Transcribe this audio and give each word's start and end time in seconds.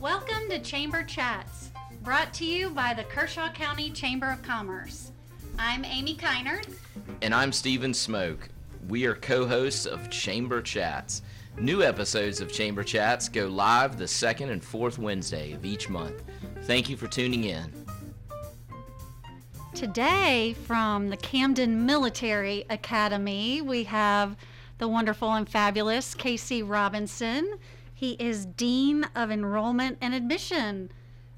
Welcome 0.00 0.50
to 0.50 0.58
Chamber 0.58 1.02
Chats, 1.04 1.70
brought 2.02 2.34
to 2.34 2.44
you 2.44 2.68
by 2.68 2.92
the 2.92 3.04
Kershaw 3.04 3.50
County 3.52 3.90
Chamber 3.90 4.30
of 4.30 4.42
Commerce. 4.42 5.10
I'm 5.58 5.86
Amy 5.86 6.14
Keinert. 6.14 6.68
And 7.22 7.34
I'm 7.34 7.50
Stephen 7.50 7.94
Smoke. 7.94 8.50
We 8.88 9.06
are 9.06 9.14
co 9.14 9.46
hosts 9.46 9.86
of 9.86 10.10
Chamber 10.10 10.60
Chats. 10.60 11.22
New 11.58 11.82
episodes 11.82 12.42
of 12.42 12.52
Chamber 12.52 12.84
Chats 12.84 13.30
go 13.30 13.46
live 13.46 13.96
the 13.96 14.06
second 14.06 14.50
and 14.50 14.62
fourth 14.62 14.98
Wednesday 14.98 15.52
of 15.52 15.64
each 15.64 15.88
month. 15.88 16.22
Thank 16.64 16.90
you 16.90 16.96
for 16.98 17.06
tuning 17.06 17.44
in. 17.44 17.72
Today, 19.74 20.54
from 20.66 21.08
the 21.08 21.16
Camden 21.16 21.86
Military 21.86 22.66
Academy, 22.68 23.62
we 23.62 23.84
have 23.84 24.36
the 24.76 24.88
wonderful 24.88 25.32
and 25.32 25.48
fabulous 25.48 26.14
Casey 26.14 26.62
Robinson. 26.62 27.58
He 27.96 28.12
is 28.20 28.44
Dean 28.44 29.04
of 29.14 29.30
Enrollment 29.30 29.96
and 30.02 30.12
Admission, 30.12 30.92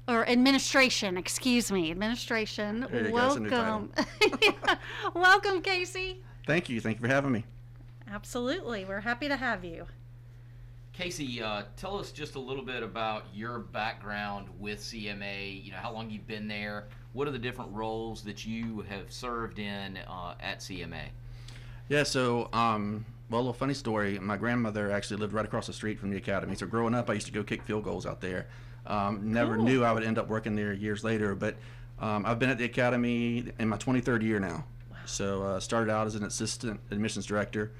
or 0.09 0.27
Administration, 0.27 1.15
excuse 1.15 1.71
me, 1.71 1.89
Administration. 1.89 2.85
There 2.91 3.05
you 3.05 3.11
go, 3.11 3.17
that's 3.17 3.35
a 3.37 3.39
new 3.39 3.49
Welcome. 3.49 3.93
Welcome, 5.15 5.61
Casey. 5.61 6.21
Thank 6.45 6.67
you. 6.67 6.81
Thank 6.81 6.97
you 6.97 7.07
for 7.07 7.07
having 7.07 7.31
me. 7.31 7.45
Absolutely. 8.11 8.83
We're 8.83 8.99
happy 8.99 9.29
to 9.29 9.37
have 9.37 9.63
you. 9.63 9.85
Casey, 10.91 11.41
uh, 11.41 11.63
tell 11.77 11.97
us 11.97 12.11
just 12.11 12.35
a 12.35 12.39
little 12.41 12.65
bit 12.65 12.83
about 12.83 13.27
your 13.33 13.59
background 13.59 14.49
with 14.59 14.81
CMA. 14.81 15.63
You 15.63 15.71
know, 15.71 15.77
how 15.77 15.93
long 15.93 16.09
you've 16.09 16.27
been 16.27 16.49
there. 16.49 16.89
What 17.13 17.25
are 17.25 17.31
the 17.31 17.39
different 17.39 17.71
roles 17.71 18.21
that 18.23 18.45
you 18.45 18.81
have 18.89 19.09
served 19.09 19.59
in 19.59 19.95
uh, 19.95 20.33
at 20.41 20.59
CMA? 20.59 21.05
Yeah, 21.87 22.03
so, 22.03 22.49
um, 22.51 23.05
well, 23.29 23.39
a 23.39 23.41
little 23.41 23.53
funny 23.53 23.73
story. 23.73 24.17
My 24.19 24.37
grandmother 24.37 24.91
actually 24.91 25.17
lived 25.17 25.33
right 25.33 25.45
across 25.45 25.67
the 25.67 25.73
street 25.73 25.99
from 25.99 26.09
the 26.09 26.17
academy. 26.17 26.55
So 26.55 26.65
growing 26.65 26.95
up, 26.95 27.09
I 27.09 27.13
used 27.13 27.27
to 27.27 27.31
go 27.33 27.43
kick 27.43 27.61
field 27.63 27.83
goals 27.83 28.05
out 28.05 28.21
there. 28.21 28.47
Um, 28.87 29.31
never 29.33 29.55
Cool. 29.55 29.65
knew 29.65 29.83
I 29.83 29.91
would 29.91 30.03
end 30.03 30.17
up 30.17 30.27
working 30.27 30.55
there 30.55 30.73
years 30.73 31.03
later, 31.03 31.35
but 31.35 31.55
um, 31.99 32.25
I've 32.25 32.39
been 32.39 32.49
at 32.49 32.57
the 32.57 32.65
academy 32.65 33.51
in 33.59 33.69
my 33.69 33.77
23rd 33.77 34.23
year 34.23 34.39
now. 34.39 34.65
So 35.05 35.43
uh, 35.43 35.59
started 35.59 35.91
out 35.91 36.07
as 36.07 36.15
an 36.15 36.23
assistant 36.23 36.79
admissions 36.91 37.25
director. 37.25 37.71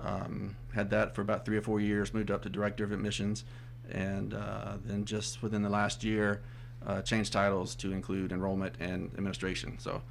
Um, 0.00 0.56
had 0.74 0.90
that 0.90 1.14
for 1.14 1.22
about 1.22 1.44
three 1.44 1.56
or 1.56 1.62
four 1.62 1.80
years. 1.80 2.12
Moved 2.14 2.30
up 2.30 2.42
to 2.42 2.48
director 2.48 2.84
of 2.84 2.92
admissions, 2.92 3.44
and 3.90 4.34
uh, 4.34 4.74
then 4.84 5.04
just 5.04 5.42
within 5.42 5.62
the 5.62 5.68
last 5.68 6.02
year, 6.02 6.42
uh, 6.86 7.02
changed 7.02 7.32
titles 7.32 7.74
to 7.76 7.92
include 7.92 8.32
enrollment 8.32 8.74
and 8.80 9.10
administration. 9.14 9.78
So 9.78 10.02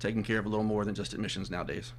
taking 0.00 0.22
care 0.24 0.38
of 0.38 0.46
a 0.46 0.48
little 0.48 0.64
more 0.64 0.84
than 0.84 0.94
just 0.94 1.14
admissions 1.14 1.48
nowadays. 1.50 1.92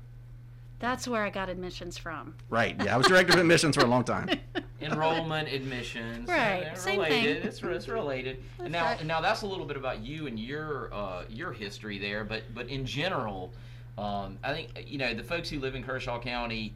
That's 0.81 1.07
where 1.07 1.23
I 1.23 1.29
got 1.29 1.47
admissions 1.47 1.97
from. 1.97 2.33
Right. 2.49 2.75
Yeah, 2.83 2.95
I 2.95 2.97
was 2.97 3.07
director 3.07 3.33
of 3.33 3.39
admissions 3.39 3.75
for 3.77 3.83
a 3.83 3.87
long 3.87 4.03
time. 4.03 4.29
enrollment 4.81 5.47
admissions 5.47 6.27
Right, 6.27 6.63
uh, 6.63 6.75
same 6.75 6.99
related 6.99 7.43
thing. 7.43 7.47
it's, 7.47 7.61
it's 7.61 7.87
related 7.87 8.43
and 8.59 8.71
now 8.71 8.85
right. 8.85 9.05
now 9.05 9.21
that's 9.21 9.43
a 9.43 9.45
little 9.45 9.65
bit 9.65 9.77
about 9.77 10.03
you 10.03 10.25
and 10.25 10.39
your 10.39 10.91
uh, 10.91 11.23
your 11.29 11.51
history 11.51 11.99
there 11.99 12.23
but 12.23 12.41
but 12.55 12.67
in 12.67 12.83
general 12.83 13.53
um, 13.99 14.39
I 14.43 14.53
think 14.53 14.85
you 14.87 14.97
know 14.97 15.13
the 15.13 15.23
folks 15.23 15.49
who 15.49 15.59
live 15.59 15.75
in 15.75 15.83
Kershaw 15.83 16.19
County 16.19 16.73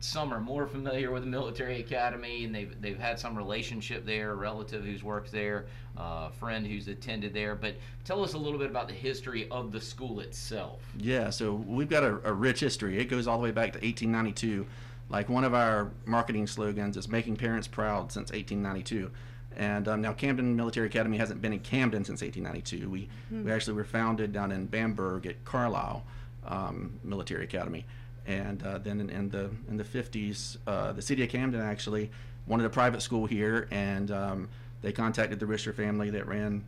some 0.00 0.32
are 0.32 0.40
more 0.40 0.66
familiar 0.66 1.10
with 1.10 1.22
the 1.22 1.28
military 1.28 1.80
academy 1.80 2.44
and 2.44 2.54
they've, 2.54 2.80
they've 2.80 2.98
had 2.98 3.18
some 3.18 3.36
relationship 3.36 4.06
there 4.06 4.32
a 4.32 4.34
relative 4.34 4.84
who's 4.84 5.02
worked 5.02 5.32
there 5.32 5.66
uh, 5.98 6.28
a 6.28 6.30
friend 6.38 6.66
who's 6.66 6.88
attended 6.88 7.34
there 7.34 7.54
but 7.54 7.74
tell 8.04 8.22
us 8.22 8.34
a 8.34 8.38
little 8.38 8.58
bit 8.58 8.70
about 8.70 8.86
the 8.86 8.94
history 8.94 9.48
of 9.50 9.72
the 9.72 9.80
school 9.80 10.20
itself 10.20 10.80
Yeah, 10.96 11.30
so 11.30 11.54
we've 11.54 11.88
got 11.88 12.04
a, 12.04 12.20
a 12.28 12.32
rich 12.32 12.60
history. 12.60 12.98
It 12.98 13.06
goes 13.06 13.26
all 13.26 13.38
the 13.38 13.44
way 13.44 13.50
back 13.50 13.72
to 13.72 13.78
1892. 13.78 14.66
Like 15.08 15.28
one 15.28 15.44
of 15.44 15.54
our 15.54 15.90
marketing 16.04 16.46
slogans 16.46 16.96
is 16.96 17.08
"Making 17.08 17.36
Parents 17.36 17.66
Proud" 17.66 18.12
since 18.12 18.30
1892. 18.30 19.10
And 19.56 19.88
um, 19.88 20.00
now 20.02 20.12
Camden 20.12 20.54
Military 20.54 20.86
Academy 20.86 21.16
hasn't 21.16 21.40
been 21.40 21.52
in 21.52 21.60
Camden 21.60 22.04
since 22.04 22.20
1892. 22.20 22.90
We 22.90 23.08
we 23.30 23.50
actually 23.50 23.74
were 23.74 23.84
founded 23.84 24.32
down 24.32 24.52
in 24.52 24.66
Bamberg 24.66 25.26
at 25.26 25.44
Carlisle 25.44 26.04
um, 26.46 26.98
Military 27.02 27.44
Academy. 27.44 27.84
And 28.28 28.62
uh, 28.62 28.76
then 28.76 29.00
in, 29.00 29.08
in 29.08 29.30
the 29.30 29.50
in 29.68 29.78
the 29.78 29.84
50s, 29.84 30.58
uh, 30.66 30.92
the 30.92 31.00
city 31.00 31.22
of 31.22 31.30
Camden 31.30 31.62
actually 31.62 32.10
wanted 32.46 32.66
a 32.66 32.70
private 32.70 33.00
school 33.00 33.24
here, 33.24 33.66
and 33.70 34.10
um, 34.10 34.48
they 34.82 34.92
contacted 34.92 35.40
the 35.40 35.46
Risher 35.46 35.74
family 35.74 36.10
that 36.10 36.28
ran 36.28 36.62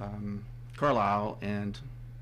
um, 0.00 0.44
Carlisle, 0.76 1.38
and 1.40 1.78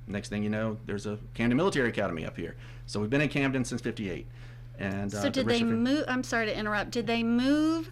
next 0.07 0.29
thing 0.29 0.43
you 0.43 0.51
know, 0.51 0.77
there's 0.85 1.07
a 1.07 1.19
Camden 1.33 1.57
Military 1.57 1.89
Academy 1.89 2.27
up 2.27 2.37
here. 2.37 2.55
So 2.85 3.01
we've 3.01 3.09
been 3.09 3.23
in 3.23 3.31
Camden 3.31 3.65
since 3.65 3.81
'58. 3.81 4.27
And 4.79 5.15
uh, 5.15 5.17
So 5.17 5.23
the 5.23 5.31
did 5.31 5.47
they 5.47 5.61
fam- 5.61 5.83
move? 5.83 6.05
I'm 6.07 6.23
sorry 6.23 6.45
to 6.45 6.57
interrupt. 6.57 6.91
Did 6.91 7.07
they 7.07 7.23
move 7.23 7.91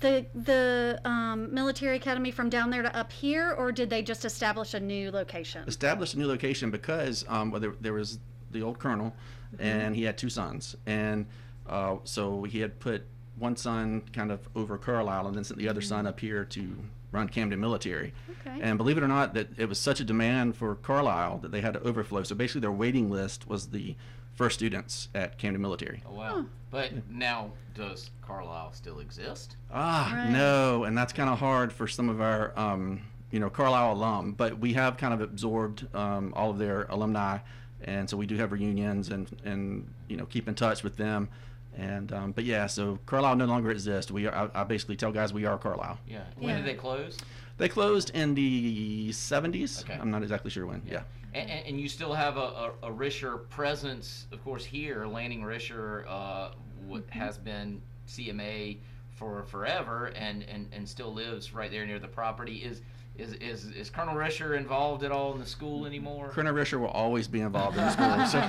the 0.00 0.26
the 0.34 1.00
um, 1.06 1.52
military 1.54 1.96
academy 1.96 2.30
from 2.30 2.50
down 2.50 2.68
there 2.68 2.82
to 2.82 2.94
up 2.94 3.10
here, 3.10 3.52
or 3.52 3.72
did 3.72 3.88
they 3.88 4.02
just 4.02 4.26
establish 4.26 4.74
a 4.74 4.80
new 4.80 5.10
location? 5.10 5.64
Establish 5.66 6.12
a 6.12 6.18
new 6.18 6.26
location 6.26 6.70
because 6.70 7.24
um, 7.26 7.50
well, 7.50 7.60
there, 7.62 7.74
there 7.80 7.94
was 7.94 8.18
the 8.50 8.62
old 8.62 8.78
colonel, 8.78 9.14
and 9.58 9.94
he 9.96 10.02
had 10.04 10.16
two 10.18 10.28
sons, 10.30 10.76
and 10.86 11.26
uh, 11.68 11.96
so 12.04 12.42
he 12.44 12.60
had 12.60 12.78
put 12.80 13.02
one 13.38 13.56
son 13.56 14.02
kind 14.12 14.30
of 14.30 14.48
over 14.54 14.76
Carlisle, 14.76 15.26
and 15.28 15.36
then 15.36 15.44
sent 15.44 15.58
the 15.58 15.68
other 15.68 15.80
son 15.80 16.06
up 16.06 16.20
here 16.20 16.44
to 16.44 16.76
run 17.12 17.28
Camden 17.28 17.58
Military. 17.60 18.12
Okay. 18.46 18.58
And 18.60 18.76
believe 18.78 18.96
it 18.98 19.02
or 19.02 19.08
not, 19.08 19.34
that 19.34 19.48
it 19.58 19.68
was 19.68 19.78
such 19.78 19.98
a 20.00 20.04
demand 20.04 20.56
for 20.56 20.74
Carlisle 20.76 21.38
that 21.38 21.50
they 21.50 21.60
had 21.60 21.74
to 21.74 21.80
overflow. 21.82 22.22
So 22.22 22.34
basically, 22.34 22.60
their 22.60 22.70
waiting 22.72 23.10
list 23.10 23.48
was 23.48 23.68
the 23.68 23.96
first 24.34 24.54
students 24.56 25.08
at 25.14 25.36
Camden 25.38 25.60
Military. 25.60 26.02
oh 26.08 26.14
wow 26.14 26.44
but 26.70 26.92
now 27.10 27.50
does 27.74 28.10
Carlisle 28.22 28.72
still 28.72 29.00
exist 29.00 29.56
Ah, 29.72 30.12
Right. 30.14 30.30
no, 30.30 30.84
and 30.84 30.96
that's 30.96 31.12
kind 31.12 31.28
of 31.28 31.38
hard 31.40 31.72
for 31.72 31.88
some 31.88 32.08
of 32.08 32.20
our, 32.20 32.56
um, 32.58 33.00
you 33.32 33.40
know, 33.40 33.50
Carlisle 33.50 33.92
alum. 33.94 34.32
But 34.32 34.58
we 34.60 34.72
have 34.74 34.96
kind 34.96 35.12
of 35.12 35.20
absorbed 35.20 35.92
um, 35.96 36.32
all 36.36 36.50
of 36.50 36.58
their 36.58 36.84
alumni, 36.84 37.38
and 37.84 38.08
so 38.08 38.16
we 38.16 38.26
do 38.26 38.36
have 38.36 38.52
reunions 38.52 39.08
and 39.08 39.30
and 39.44 39.92
you 40.08 40.16
know 40.16 40.26
keep 40.26 40.48
in 40.48 40.54
touch 40.54 40.82
with 40.82 40.96
them. 40.96 41.28
And 41.76 42.12
um, 42.12 42.32
but 42.32 42.44
yeah, 42.44 42.66
so 42.66 42.98
Carlisle 43.06 43.36
no 43.36 43.44
longer 43.46 43.70
exists. 43.70 44.10
We 44.10 44.26
are, 44.26 44.50
I, 44.54 44.62
I 44.62 44.64
basically 44.64 44.96
tell 44.96 45.12
guys 45.12 45.32
we 45.32 45.44
are 45.46 45.56
Carlisle. 45.56 45.98
yeah 46.06 46.24
when 46.36 46.56
did 46.56 46.64
they 46.66 46.74
close 46.74 47.16
They 47.58 47.68
closed 47.68 48.10
in 48.10 48.34
the 48.34 49.10
70s. 49.10 49.82
Okay. 49.84 49.98
I'm 50.00 50.10
not 50.10 50.22
exactly 50.22 50.50
sure 50.50 50.66
when. 50.66 50.82
Yeah. 50.86 51.02
And, 51.34 51.48
and, 51.48 51.66
and 51.68 51.80
you 51.80 51.88
still 51.88 52.12
have 52.12 52.36
a, 52.38 52.40
a, 52.40 52.72
a 52.84 52.90
Risher 52.90 53.48
presence, 53.50 54.26
of 54.32 54.42
course, 54.42 54.64
here. 54.64 55.06
Lanning 55.06 55.42
Risher 55.42 56.04
uh, 56.08 56.50
w- 56.86 57.04
has 57.10 57.38
been 57.38 57.80
CMA 58.08 58.78
for 59.10 59.44
forever 59.44 60.06
and, 60.16 60.42
and, 60.44 60.68
and 60.72 60.88
still 60.88 61.12
lives 61.12 61.52
right 61.52 61.70
there 61.70 61.86
near 61.86 61.98
the 62.00 62.08
property. 62.08 62.56
Is 62.64 62.80
is, 63.16 63.34
is, 63.34 63.64
is 63.72 63.90
Colonel 63.90 64.14
Risher 64.14 64.56
involved 64.56 65.02
at 65.04 65.12
all 65.12 65.32
in 65.34 65.38
the 65.40 65.46
school 65.46 65.84
anymore? 65.84 66.30
Colonel 66.30 66.54
Risher 66.54 66.80
will 66.80 66.88
always 66.88 67.28
be 67.28 67.40
involved 67.40 67.76
in 67.76 67.84
the 67.84 67.90
school. 67.90 68.40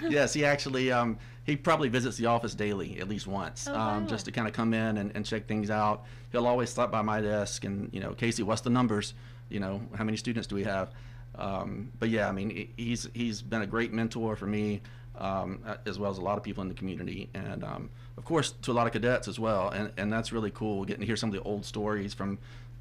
So. 0.00 0.08
yes, 0.08 0.32
he 0.32 0.44
actually 0.44 0.90
um, 0.90 1.18
he 1.44 1.56
probably 1.56 1.88
visits 1.88 2.16
the 2.16 2.26
office 2.26 2.54
daily, 2.54 2.98
at 3.00 3.08
least 3.08 3.26
once, 3.26 3.66
Oh, 3.68 3.74
um, 3.78 4.02
wow. 4.04 4.08
just 4.08 4.24
to 4.26 4.32
kind 4.32 4.46
of 4.48 4.54
come 4.54 4.72
in 4.72 4.96
and, 4.98 5.12
and 5.14 5.26
check 5.26 5.46
things 5.46 5.68
out. 5.70 6.04
He'll 6.32 6.46
always 6.46 6.70
stop 6.70 6.90
by 6.90 7.02
my 7.02 7.20
desk 7.20 7.64
and 7.64 7.90
you 7.92 8.00
know, 8.00 8.12
Casey, 8.14 8.42
what's 8.42 8.62
the 8.62 8.70
numbers? 8.70 9.14
You 9.50 9.60
know, 9.60 9.80
how 9.94 10.04
many 10.04 10.16
students 10.16 10.46
do 10.46 10.54
we 10.54 10.64
have? 10.64 10.90
Um, 11.34 11.92
but 11.98 12.08
yeah, 12.08 12.28
I 12.28 12.32
mean, 12.32 12.50
he- 12.50 12.70
he's 12.76 13.08
he's 13.14 13.42
been 13.42 13.62
a 13.62 13.66
great 13.66 13.92
mentor 13.92 14.36
for 14.36 14.46
me, 14.46 14.80
um, 15.18 15.60
as 15.86 15.98
well 15.98 16.10
as 16.10 16.18
a 16.18 16.22
lot 16.22 16.38
of 16.38 16.44
people 16.44 16.62
in 16.62 16.68
the 16.68 16.74
community, 16.74 17.28
and 17.34 17.62
um, 17.64 17.90
of 18.16 18.24
course 18.24 18.52
to 18.62 18.72
a 18.72 18.74
lot 18.74 18.86
of 18.86 18.92
cadets 18.92 19.28
as 19.28 19.38
well. 19.38 19.68
And 19.70 19.92
and 19.98 20.10
that's 20.12 20.32
really 20.32 20.50
cool, 20.50 20.84
getting 20.84 21.00
to 21.00 21.06
hear 21.06 21.16
some 21.16 21.28
of 21.30 21.34
the 21.34 21.42
old 21.42 21.64
stories 21.64 22.14
from 22.14 22.38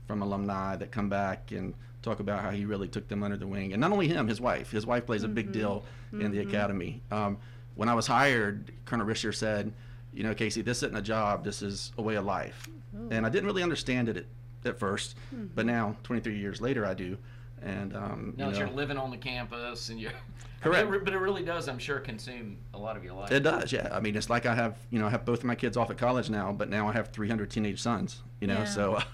from 0.10 0.24
alumni 0.24 0.76
that 0.76 0.92
come 0.92 1.08
back 1.08 1.52
and 1.52 1.72
talk 2.02 2.20
about 2.20 2.42
how 2.42 2.50
he 2.50 2.66
really 2.66 2.88
took 2.88 3.08
them 3.10 3.22
under 3.22 3.38
the 3.38 3.46
wing. 3.46 3.74
And 3.74 3.80
not 3.80 3.92
only 3.92 4.08
him, 4.08 4.28
his 4.28 4.42
wife. 4.42 4.72
His 4.72 4.84
wife 4.84 5.06
plays 5.06 5.22
a 5.24 5.28
big 5.28 5.52
deal 5.52 5.86
in 6.12 6.32
the 6.32 6.40
academy. 6.40 7.04
Um, 7.12 7.38
when 7.76 7.88
I 7.88 7.94
was 7.94 8.08
hired, 8.08 8.72
Colonel 8.86 9.06
Risher 9.06 9.36
said, 9.36 9.72
"You 10.12 10.24
know, 10.24 10.34
Casey, 10.34 10.64
this 10.64 10.82
isn't 10.82 10.98
a 10.98 11.02
job. 11.04 11.44
This 11.44 11.62
is 11.62 11.92
a 11.96 12.02
way 12.02 12.16
of 12.16 12.26
life." 12.26 12.68
And 13.12 13.24
I 13.24 13.30
didn't 13.30 13.46
really 13.46 13.62
understand 13.62 14.10
it 14.10 14.18
at, 14.18 14.26
at 14.66 14.80
1st 14.80 15.14
but 15.54 15.68
now, 15.68 15.96
23 16.02 16.40
years 16.40 16.60
later, 16.60 16.88
I 16.88 16.96
do. 16.96 17.16
And 17.62 17.96
um, 17.96 18.34
Now 18.38 18.46
you 18.48 18.52
that 18.54 18.60
know, 18.60 18.66
you're 18.66 18.76
living 18.76 18.98
on 18.98 19.12
the 19.12 19.18
campus 19.18 19.90
and 19.90 20.00
you're 20.00 20.12
Correct. 20.62 20.88
I 20.88 20.92
mean, 20.92 21.04
but 21.06 21.14
it 21.14 21.18
really 21.20 21.44
does, 21.44 21.70
I'm 21.70 21.80
sure, 21.80 22.00
consume 22.00 22.58
a 22.74 22.78
lot 22.78 22.98
of 22.98 23.04
your 23.04 23.14
life. 23.14 23.32
It 23.32 23.44
does, 23.44 23.72
yeah. 23.72 23.88
I 23.94 24.02
mean, 24.02 24.18
it's 24.18 24.30
like 24.30 24.46
I 24.46 24.54
have, 24.56 24.78
you 24.90 25.00
know, 25.00 25.08
I 25.08 25.10
have 25.10 25.24
both 25.24 25.40
of 25.40 25.46
my 25.46 25.56
kids 25.56 25.78
off 25.78 25.90
at 25.90 25.98
college 25.98 26.30
now, 26.30 26.52
but 26.52 26.70
now 26.70 26.88
I 26.90 26.92
have 26.92 27.10
300 27.10 27.50
teenage 27.50 27.82
sons, 27.82 28.22
you 28.42 28.48
know, 28.48 28.56
Yeah. 28.60 28.64
so 28.66 29.00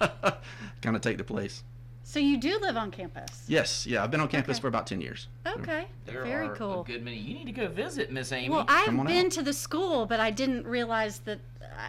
kind 0.82 0.96
of 0.96 1.02
take 1.02 1.18
the 1.18 1.24
place. 1.24 1.62
So 2.08 2.20
you 2.20 2.36
do 2.36 2.56
live 2.60 2.76
on 2.76 2.92
campus? 2.92 3.42
Yes, 3.48 3.84
yeah. 3.84 4.04
I've 4.04 4.12
been 4.12 4.20
on 4.20 4.28
campus 4.28 4.58
Okay. 4.58 4.60
for 4.62 4.68
about 4.68 4.86
10 4.86 5.00
years. 5.00 5.26
Okay, 5.44 5.86
There 6.04 6.22
very 6.24 6.46
are 6.46 6.54
cool. 6.54 6.82
a 6.82 6.84
good 6.84 7.02
many. 7.04 7.16
You 7.18 7.34
need 7.34 7.46
to 7.46 7.52
go 7.52 7.66
visit 7.66 8.12
Miss 8.12 8.30
Amy. 8.30 8.48
Well, 8.48 8.64
I've 8.68 8.86
been 9.06 9.26
out. 9.26 9.32
to 9.32 9.42
the 9.42 9.52
school, 9.52 10.06
but 10.06 10.20
I 10.20 10.30
didn't 10.30 10.68
realize 10.68 11.18
that. 11.20 11.40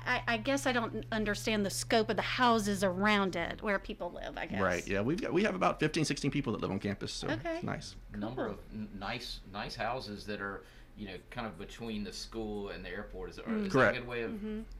I, 0.07 0.21
I 0.27 0.37
guess 0.37 0.65
I 0.65 0.71
don't 0.71 1.05
understand 1.11 1.63
the 1.65 1.69
scope 1.69 2.09
of 2.09 2.15
the 2.15 2.21
houses 2.23 2.83
around 2.83 3.35
it 3.35 3.61
where 3.61 3.77
people 3.77 4.11
live. 4.11 4.37
I 4.37 4.47
guess. 4.47 4.59
Right, 4.59 4.85
yeah. 4.87 5.01
We've 5.01 5.21
got, 5.21 5.31
we 5.31 5.43
have 5.43 5.53
about 5.55 5.79
15, 5.79 6.03
16 6.03 6.31
people 6.31 6.51
that 6.53 6.61
live 6.63 6.71
on 6.71 6.79
campus, 6.79 7.13
so 7.13 7.27
Okay. 7.29 7.57
it's 7.57 7.63
nice. 7.63 7.95
number 8.15 8.47
of 8.47 8.57
nice 8.99 9.41
nice 9.53 9.75
houses 9.75 10.25
that 10.25 10.41
are 10.41 10.63
you 10.97 11.07
know, 11.07 11.13
kind 11.29 11.45
of 11.45 11.57
between 11.59 12.03
the 12.03 12.11
school 12.11 12.69
and 12.69 12.83
the 12.83 12.89
airport. 12.89 13.29
Is, 13.29 13.39
or, 13.39 13.55
is 13.57 13.71
Correct. 13.71 13.93
that 13.93 13.97
a 13.97 13.99
good 14.01 14.07
way 14.07 14.21
of? 14.23 14.31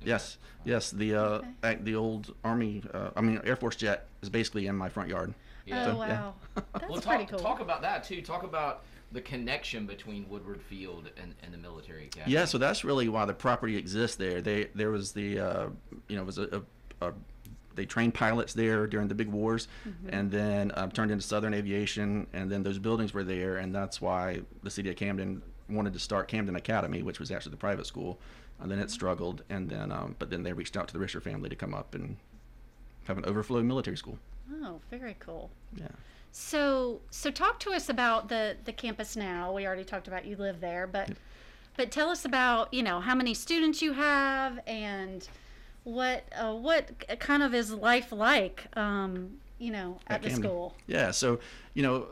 Yes, 0.03 0.37
yes. 0.65 0.91
The 0.91 1.15
uh, 1.15 1.21
Okay. 1.23 1.47
ac- 1.63 1.79
the 1.83 1.95
old 1.95 2.33
Army, 2.43 2.81
uh, 2.93 3.11
I 3.15 3.21
mean 3.21 3.39
Air 3.43 3.55
Force 3.55 3.75
jet 3.75 4.07
is 4.21 4.29
basically 4.29 4.67
in 4.67 4.75
my 4.75 4.89
front 4.89 5.09
yard. 5.09 5.33
Yeah. 5.65 5.83
Oh 5.83 5.85
So, 5.93 6.05
yeah. 6.05 6.21
wow, 6.21 6.33
that's 6.55 6.89
well, 6.89 7.01
pretty 7.01 7.25
talk, 7.25 7.29
cool. 7.29 7.39
talk 7.39 7.59
about 7.59 7.81
that 7.83 8.03
too. 8.03 8.21
Talk 8.21 8.43
about 8.43 8.83
the 9.11 9.21
connection 9.21 9.85
between 9.85 10.27
Woodward 10.27 10.61
Field 10.61 11.09
and, 11.21 11.33
and 11.43 11.53
the 11.53 11.57
military 11.57 12.05
academy. 12.07 12.33
Yeah, 12.33 12.45
so 12.45 12.57
that's 12.57 12.83
really 12.83 13.07
why 13.09 13.25
the 13.25 13.33
property 13.33 13.77
exists 13.77 14.17
there. 14.17 14.41
They 14.41 14.65
there 14.75 14.89
was 14.91 15.11
the 15.11 15.39
uh, 15.39 15.67
you 16.07 16.15
know 16.15 16.23
it 16.23 16.25
was 16.25 16.37
a, 16.39 16.63
a, 17.01 17.07
a 17.09 17.13
they 17.75 17.85
trained 17.85 18.15
pilots 18.15 18.53
there 18.53 18.87
during 18.87 19.07
the 19.07 19.13
big 19.13 19.27
wars, 19.27 19.67
and 20.09 20.31
then 20.31 20.71
um, 20.73 20.89
turned 20.89 21.11
into 21.11 21.23
Southern 21.23 21.53
Aviation, 21.53 22.25
and 22.33 22.49
then 22.51 22.63
those 22.63 22.79
buildings 22.79 23.13
were 23.13 23.23
there, 23.23 23.57
and 23.57 23.75
that's 23.75 24.01
why 24.01 24.41
the 24.63 24.71
city 24.71 24.89
of 24.89 24.95
Camden 24.95 25.43
wanted 25.69 25.93
to 25.93 25.99
start 25.99 26.27
Camden 26.27 26.55
Academy, 26.55 27.01
which 27.03 27.19
was 27.19 27.31
actually 27.31 27.51
the 27.51 27.57
private 27.57 27.85
school, 27.85 28.19
and 28.59 28.71
then 28.71 28.79
it 28.79 28.89
struggled, 28.91 29.43
and 29.49 29.69
then 29.69 29.91
um, 29.91 30.15
but 30.19 30.29
then 30.29 30.43
they 30.43 30.53
reached 30.53 30.77
out 30.77 30.87
to 30.87 30.93
the 30.97 31.03
Risher 31.03 31.21
family 31.21 31.49
to 31.49 31.55
come 31.55 31.73
up 31.73 31.93
and 31.93 32.17
have 33.05 33.17
an 33.17 33.25
overflow 33.25 33.61
military 33.63 33.97
school. 33.97 34.17
oh, 34.63 34.79
very 34.89 35.15
cool. 35.19 35.49
Yeah. 35.75 35.87
So, 36.31 37.01
so 37.09 37.31
talk 37.31 37.59
to 37.61 37.71
us 37.71 37.89
about 37.89 38.29
the 38.29 38.57
the 38.65 38.73
campus 38.73 39.15
now. 39.15 39.53
We 39.53 39.65
already 39.65 39.83
talked 39.83 40.07
about 40.07 40.25
you 40.25 40.35
live 40.35 40.59
there, 40.59 40.85
but 40.87 41.11
but 41.75 41.91
tell 41.91 42.09
us 42.09 42.25
about 42.25 42.73
you 42.73 42.83
know 42.83 42.99
how 42.99 43.15
many 43.15 43.33
students 43.33 43.81
you 43.81 43.93
have 43.93 44.59
and 44.67 45.27
what 45.83 46.25
uh, 46.37 46.53
what 46.53 47.05
kind 47.19 47.41
of 47.41 47.53
is 47.55 47.71
life 47.71 48.11
like 48.11 48.65
um, 48.77 49.37
you 49.57 49.71
know 49.71 49.99
at, 50.07 50.21
the 50.21 50.29
Camden. 50.29 50.43
school. 50.43 50.75
Yeah, 50.85 51.11
so 51.11 51.39
you 51.73 51.83
know, 51.83 52.07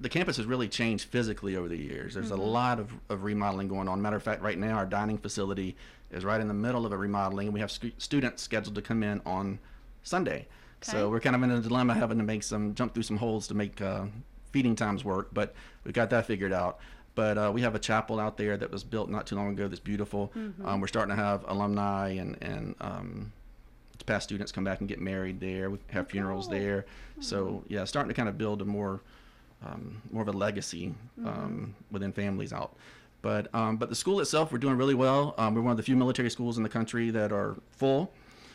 the 0.00 0.08
campus 0.08 0.38
has 0.38 0.46
really 0.46 0.68
changed 0.68 1.08
physically 1.10 1.56
over 1.56 1.68
the 1.68 1.76
years. 1.76 2.14
There's 2.14 2.30
a 2.30 2.36
lot 2.36 2.80
of, 2.80 2.90
of 3.08 3.22
remodeling 3.22 3.68
going 3.68 3.86
on. 3.86 4.00
Matter 4.00 4.16
of 4.16 4.22
fact, 4.22 4.42
right 4.42 4.58
now 4.58 4.76
our 4.76 4.86
dining 4.86 5.18
facility 5.18 5.76
is 6.10 6.24
right 6.24 6.40
in 6.40 6.48
the 6.48 6.54
middle 6.54 6.86
of 6.86 6.92
a 6.92 6.96
remodeling, 6.96 7.48
and 7.48 7.54
we 7.54 7.60
have 7.60 7.68
scu- 7.68 7.92
students 7.98 8.42
scheduled 8.42 8.74
to 8.74 8.82
come 8.82 9.02
in 9.02 9.20
on 9.26 9.58
Sunday. 10.02 10.46
Okay. 10.82 10.92
So 10.92 11.10
we're 11.10 11.20
kind 11.20 11.36
of 11.36 11.42
in 11.42 11.50
a 11.50 11.60
dilemma, 11.60 11.94
having 11.94 12.16
to 12.18 12.24
make 12.24 12.42
some 12.42 12.74
jump 12.74 12.94
through 12.94 13.02
some 13.02 13.18
holes 13.18 13.46
to 13.48 13.54
make 13.54 13.80
uh, 13.82 14.06
feeding 14.52 14.74
times 14.74 15.04
work, 15.04 15.28
but 15.32 15.54
we've 15.84 15.94
got 15.94 16.08
that 16.10 16.26
figured 16.26 16.52
out. 16.52 16.78
But 17.14 17.36
uh, 17.36 17.50
we 17.52 17.60
have 17.60 17.74
a 17.74 17.78
chapel 17.78 18.18
out 18.18 18.38
there 18.38 18.56
that 18.56 18.70
was 18.70 18.82
built 18.82 19.10
not 19.10 19.26
too 19.26 19.36
long 19.36 19.50
ago 19.50 19.68
that's 19.68 19.80
beautiful. 19.80 20.32
Um, 20.64 20.80
we're 20.80 20.86
starting 20.86 21.14
to 21.14 21.22
have 21.22 21.44
alumni 21.46 22.10
and 22.10 22.38
and 22.40 22.74
um, 22.80 23.32
past 24.06 24.24
students 24.24 24.52
come 24.52 24.64
back 24.64 24.80
and 24.80 24.88
get 24.88 25.00
married 25.00 25.40
there. 25.40 25.70
We 25.70 25.78
have 25.90 26.08
funerals 26.08 26.46
cool. 26.46 26.58
there. 26.58 26.86
So 27.20 27.64
yeah, 27.68 27.84
starting 27.84 28.08
to 28.08 28.14
kind 28.14 28.28
of 28.28 28.38
build 28.38 28.62
a 28.62 28.64
more 28.64 29.02
um, 29.64 30.00
more 30.10 30.22
of 30.22 30.28
a 30.28 30.32
legacy 30.32 30.94
um, 31.24 31.74
within 31.90 32.12
families 32.12 32.52
out. 32.52 32.76
But 33.22 33.54
um, 33.54 33.76
but 33.76 33.88
the 33.90 33.94
school 33.94 34.20
itself, 34.20 34.50
we're 34.52 34.58
doing 34.58 34.76
really 34.76 34.94
well. 34.94 35.34
Um, 35.36 35.54
we're 35.54 35.60
one 35.60 35.72
of 35.72 35.76
the 35.76 35.82
few 35.82 35.96
military 35.96 36.30
schools 36.30 36.56
in 36.56 36.62
the 36.62 36.68
country 36.70 37.10
that 37.10 37.32
are 37.32 37.56
full. 37.70 38.12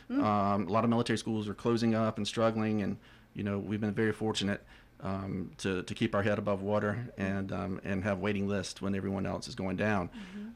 Um, 0.10 0.68
a 0.68 0.72
lot 0.72 0.84
of 0.84 0.90
military 0.90 1.18
schools 1.18 1.48
are 1.50 1.54
closing 1.56 1.96
up 1.96 2.18
and 2.18 2.28
struggling, 2.28 2.82
and 2.82 2.98
you 3.34 3.44
know 3.44 3.58
we've 3.60 3.82
been 3.82 3.94
very 3.94 4.12
fortunate 4.12 4.64
um, 5.02 5.52
to 5.60 5.84
to 5.84 5.94
keep 5.94 6.16
our 6.16 6.24
head 6.24 6.38
above 6.40 6.62
water 6.64 7.08
and 7.18 7.52
um, 7.52 7.80
and 7.84 8.04
have 8.04 8.20
waiting 8.20 8.48
lists 8.48 8.82
when 8.82 8.96
everyone 8.96 9.26
else 9.28 9.48
is 9.48 9.56
going 9.56 9.78
down. 9.78 10.10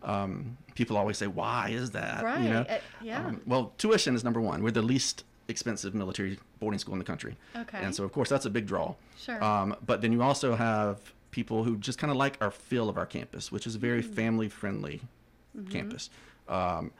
Um, 0.03 0.57
people 0.75 0.97
always 0.97 1.17
say, 1.17 1.27
"Why 1.27 1.69
is 1.69 1.91
that?" 1.91 2.23
Right, 2.23 2.41
You 2.41 2.49
know? 2.49 2.61
uh, 2.61 2.77
yeah. 3.01 3.25
Um, 3.27 3.41
well, 3.45 3.73
tuition 3.77 4.15
is 4.15 4.23
number 4.23 4.41
one. 4.41 4.63
We're 4.63 4.71
the 4.71 4.81
least 4.81 5.23
expensive 5.49 5.93
military 5.93 6.37
boarding 6.59 6.79
school 6.79 6.93
in 6.93 6.99
the 6.99 7.05
country. 7.05 7.35
Okay. 7.55 7.79
And 7.81 7.93
so, 7.93 8.03
of 8.03 8.11
course, 8.13 8.29
that's 8.29 8.45
a 8.45 8.49
big 8.49 8.65
draw. 8.67 8.93
Sure. 9.17 9.43
Um, 9.43 9.75
but 9.85 10.01
then 10.01 10.11
you 10.13 10.21
also 10.21 10.55
have 10.55 10.99
people 11.31 11.63
who 11.63 11.75
just 11.77 11.99
kind 11.99 12.11
of 12.11 12.17
like 12.17 12.37
our 12.41 12.51
feel 12.51 12.87
of 12.89 12.97
our 12.97 13.05
campus, 13.05 13.51
which 13.51 13.67
is 13.67 13.75
a 13.75 13.79
very 13.79 14.01
family 14.01 14.47
friendly 14.49 15.01
Mm-hmm. 15.57 15.71
campus. 15.71 16.11
Um, 16.47 16.91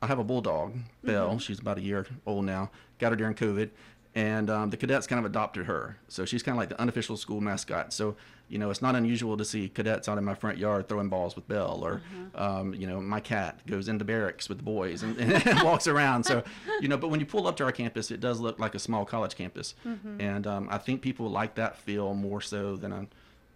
I 0.00 0.06
have 0.06 0.20
a 0.20 0.24
bulldog, 0.24 0.74
Belle. 1.02 1.30
Mm-hmm. 1.30 1.38
She's 1.38 1.58
about 1.58 1.76
a 1.76 1.80
year 1.80 2.06
old 2.24 2.44
now. 2.44 2.70
Got 3.00 3.10
her 3.10 3.16
during 3.16 3.34
COVID. 3.34 3.70
And 4.14 4.48
um, 4.48 4.70
the 4.70 4.76
cadets 4.76 5.08
kind 5.08 5.18
of 5.18 5.24
adopted 5.24 5.66
her. 5.66 5.96
So 6.06 6.24
she's 6.24 6.40
kind 6.42 6.56
of 6.56 6.60
like 6.60 6.68
the 6.68 6.80
unofficial 6.80 7.16
school 7.16 7.40
mascot. 7.40 7.92
So, 7.92 8.14
you 8.48 8.58
know, 8.58 8.70
it's 8.70 8.82
not 8.82 8.94
unusual 8.94 9.36
to 9.36 9.44
see 9.44 9.68
cadets 9.68 10.08
out 10.08 10.18
in 10.18 10.24
my 10.24 10.34
front 10.34 10.58
yard 10.58 10.88
throwing 10.88 11.08
balls 11.08 11.34
with 11.34 11.48
Belle. 11.48 11.80
Or, 11.84 11.94
Uh-huh. 12.34 12.58
um, 12.60 12.74
you 12.74 12.86
know, 12.86 13.00
my 13.00 13.18
cat 13.20 13.58
goes 13.66 13.88
into 13.88 14.04
barracks 14.04 14.48
with 14.48 14.58
the 14.58 14.64
boys 14.64 15.02
and, 15.02 15.16
and 15.18 15.62
walks 15.64 15.86
around. 15.86 16.24
So, 16.24 16.44
you 16.80 16.88
know, 16.88 16.96
but 16.98 17.08
when 17.08 17.20
you 17.20 17.26
pull 17.26 17.46
up 17.46 17.56
to 17.56 17.64
our 17.64 17.72
campus, 17.72 18.10
it 18.10 18.20
does 18.20 18.40
look 18.40 18.58
like 18.58 18.74
a 18.74 18.78
small 18.78 19.04
college 19.04 19.34
campus. 19.34 19.74
Mm-hmm. 19.86 20.20
And 20.20 20.46
um, 20.46 20.68
I 20.70 20.78
think 20.78 21.00
people 21.00 21.30
like 21.30 21.54
that 21.54 21.76
feel 21.78 22.14
more 22.14 22.40
so 22.42 22.76
than 22.76 22.92
an 22.92 23.08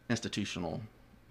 institutional 0.08 0.81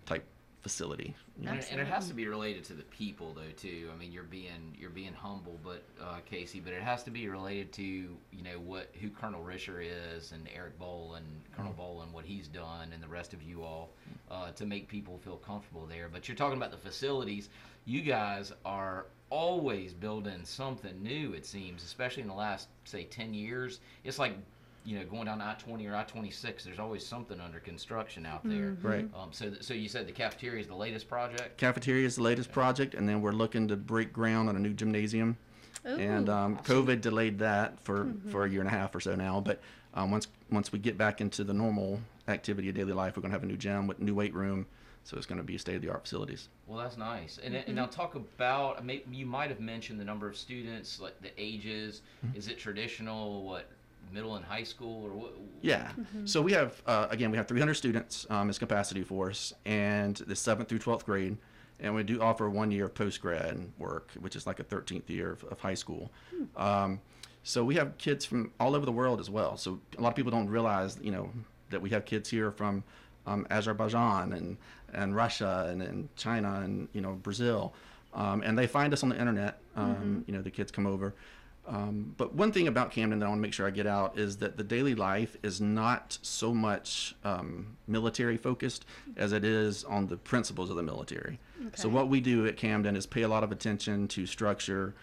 type 0.06 0.24
facility. 0.68 1.16
you? 1.40 1.48
And, 1.48 1.66
and 1.72 1.80
it 1.80 1.88
has 1.88 2.10
to 2.10 2.14
be 2.14 2.28
related 2.28 2.66
to 2.66 2.74
the 2.74 2.84
people 2.84 3.34
though 3.34 3.54
too. 3.56 3.90
I 3.94 3.98
mean, 3.98 4.12
you're 4.12 4.24
being 4.24 4.75
you're 4.78 4.90
being 4.90 5.14
humble, 5.14 5.58
but 5.64 5.81
uh, 6.02 6.18
Casey, 6.30 6.60
but 6.60 6.74
it 6.74 6.81
has 6.81 7.04
to 7.04 7.12
be 7.12 7.30
related 7.30 7.72
to 7.74 7.84
you 7.84 8.44
know 8.44 8.60
what 8.66 8.90
who 9.00 9.10
Colonel 9.10 9.42
Risher 9.42 9.81
is 9.81 10.34
and 10.34 10.48
Eric 10.54 10.78
Boland, 10.78 11.25
Colonel 11.56 11.72
Boland, 11.72 12.12
what 12.12 12.25
he's 12.25 12.50
done, 12.50 12.92
and 12.94 13.02
the 13.02 13.08
rest 13.08 13.34
of 13.34 13.42
you 13.42 13.64
all 13.64 13.92
uh, 14.30 14.52
to 14.52 14.66
make 14.66 14.90
people 14.90 15.18
feel 15.19 15.38
comfortable 15.38 15.86
there. 15.86 16.10
But 16.12 16.28
you're 16.28 16.38
talking 16.38 16.58
about 16.58 16.72
the 16.72 16.78
facilities. 16.78 17.48
You 17.86 18.02
guys 18.02 18.52
are 18.66 19.06
always 19.30 19.94
building 19.94 20.42
something 20.44 21.02
new. 21.02 21.31
It 21.31 21.46
seems, 21.46 21.84
especially 21.86 22.24
in 22.24 22.28
the 22.28 22.36
last 22.36 22.68
say 22.84 23.06
ten 23.06 23.34
years. 23.34 23.80
It's 24.04 24.19
like 24.19 24.34
you 24.88 24.98
know 24.98 25.06
going 25.06 25.25
down 25.25 25.42
I 25.42 25.54
twenty 25.56 25.86
or 25.86 25.95
I 25.95 26.04
twenty 26.04 26.31
six. 26.31 26.63
There's 26.63 26.80
always 26.80 27.06
something 27.06 27.42
under 27.42 27.60
construction 27.60 28.25
out 28.25 28.42
there. 28.45 28.78
Right. 28.81 29.06
Um, 29.13 29.30
so, 29.31 29.50
th- 29.50 29.62
so 29.62 29.74
you 29.74 29.89
said 29.89 30.07
the 30.07 30.13
cafeteria 30.13 30.62
is 30.62 30.68
the 30.68 30.75
latest 30.75 31.10
project. 31.10 31.57
Cafeteria 31.57 32.07
is 32.07 32.16
the 32.16 32.24
latest 32.24 32.54
project, 32.54 32.95
and 32.95 33.07
then 33.07 33.22
we're 33.22 33.34
looking 33.34 33.68
to 33.68 33.75
break 33.75 34.13
ground 34.13 34.48
on 34.48 34.56
a 34.56 34.60
new 34.60 34.74
gymnasium. 34.74 35.38
And 35.84 36.30
Ooh. 36.30 36.34
um, 36.34 36.57
COVID 36.60 37.01
delayed 37.01 37.39
that 37.39 37.80
for, 37.81 38.13
for 38.30 38.45
a 38.45 38.50
year 38.50 38.62
and 38.62 38.68
a 38.68 38.72
half 38.72 38.95
or 38.95 39.00
so 39.00 39.16
now. 39.16 39.42
But 39.42 39.62
um, 39.94 40.10
once 40.10 40.28
once 40.50 40.72
we 40.72 40.80
get 40.80 40.98
back 40.98 41.19
into 41.19 41.44
the 41.44 41.54
normal 41.54 42.00
activity 42.30 42.69
of 42.69 42.75
daily 42.75 42.94
life, 42.94 43.18
we're 43.18 43.22
going 43.22 43.31
to 43.31 43.36
have 43.36 43.44
a 43.44 43.48
new 43.48 43.57
gym 43.57 43.88
with 43.88 44.00
new 44.00 44.16
weight 44.16 44.33
room. 44.33 44.68
So 45.04 45.16
it's 45.16 45.25
going 45.25 45.38
to 45.38 45.44
be 45.44 45.57
state 45.57 45.78
of 45.78 45.81
the 45.81 45.90
art 45.90 46.04
facilities. 46.04 46.50
Well, 46.66 46.78
that's 46.78 46.98
nice. 46.98 47.40
And, 47.42 47.56
and 47.56 47.75
now 47.75 47.86
talk 47.86 48.16
about. 48.16 48.86
May, 48.86 49.04
you 49.10 49.25
might 49.25 49.50
have 49.50 49.62
mentioned 49.62 50.01
the 50.01 50.04
number 50.04 50.28
of 50.28 50.36
students, 50.36 51.00
like 51.00 51.22
the 51.22 51.31
ages. 51.38 52.01
Is 52.36 52.50
it 52.50 52.57
traditional? 52.57 53.45
What 53.45 53.69
middle 54.12 54.36
and 54.36 54.45
high 54.45 54.63
school 54.63 55.04
or 55.06 55.09
what? 55.12 55.33
Yeah. 55.62 55.92
So 56.25 56.42
we 56.42 56.54
have 56.54 56.81
uh, 56.86 57.07
again 57.09 57.31
we 57.31 57.38
have 57.38 57.48
300 57.48 57.74
students 57.74 58.25
um, 58.30 58.50
as 58.50 58.57
capacity 58.59 59.04
for 59.04 59.30
us, 59.30 59.54
and 59.65 60.15
the 60.15 60.36
seventh 60.36 60.69
through 60.69 60.80
12th 60.80 61.06
grade, 61.06 61.38
and 61.80 61.94
we 61.95 62.04
do 62.04 62.21
offer 62.21 62.50
one 62.50 62.71
year 62.71 62.86
of 62.86 62.94
post 62.95 63.21
grad 63.21 63.71
work, 63.77 64.12
which 64.19 64.36
is 64.36 64.45
like 64.48 64.59
a 64.59 64.63
13th 64.63 65.09
year 65.09 65.31
of, 65.33 65.44
of 65.45 65.59
high 65.59 65.74
school. 65.75 66.12
Um, 66.56 67.02
so 67.44 67.64
we 67.64 67.76
have 67.76 67.97
kids 67.97 68.26
from 68.26 68.52
all 68.59 68.76
over 68.76 68.85
the 68.85 68.92
world 68.92 69.19
as 69.19 69.30
well. 69.30 69.56
So 69.57 69.80
a 69.97 70.02
lot 70.02 70.09
of 70.09 70.16
people 70.16 70.31
don't 70.31 70.49
realize, 70.49 70.99
you 71.02 71.11
know, 71.11 71.31
that 71.69 71.81
we 71.81 71.90
have 71.92 72.04
kids 72.04 72.30
here 72.30 72.52
from 72.52 72.83
um, 73.26 73.47
Azerbaijan 73.49 74.33
and 74.33 74.57
and 74.94 75.16
Russia 75.16 75.68
and, 75.69 75.81
and 75.81 76.16
China 76.16 76.61
and 76.64 76.87
you 76.94 77.02
know 77.02 77.14
Brazil, 77.14 77.73
um, 78.14 78.42
and 78.42 78.57
they 78.57 78.68
find 78.68 78.94
us 78.94 79.04
on 79.04 79.09
the 79.09 79.19
internet. 79.19 79.59
Um, 79.76 80.23
You 80.28 80.33
know, 80.33 80.42
the 80.42 80.52
kids 80.52 80.71
come 80.71 80.85
over. 80.87 81.14
Um, 81.68 82.14
but 82.16 82.33
one 82.33 82.54
thing 82.54 82.68
about 82.68 82.92
Camden 82.92 83.19
that 83.19 83.26
I 83.26 83.30
want 83.30 83.40
to 83.40 83.42
make 83.42 83.54
sure 83.54 83.68
I 83.68 83.71
get 83.71 83.88
out 83.88 84.18
is 84.18 84.38
that 84.38 84.56
the 84.56 84.64
daily 84.64 84.95
life 84.95 85.36
is 85.44 85.59
not 85.59 86.18
so 86.21 86.54
much 86.54 87.14
um, 87.26 87.76
military 87.88 88.38
focused 88.38 88.86
as 89.18 89.33
it 89.33 89.44
is 89.44 89.83
on 89.83 90.07
the 90.07 90.16
principles 90.16 90.69
of 90.69 90.78
the 90.78 90.83
military. 90.83 91.40
So 91.76 91.90
what 91.90 92.07
we 92.07 92.21
do 92.21 92.45
at 92.47 92.56
Camden 92.56 92.95
is 92.95 93.06
pay 93.06 93.24
a 93.24 93.28
lot 93.28 93.44
of 93.44 93.52
attention 93.52 94.07
to 94.09 94.26
structure, 94.26 94.95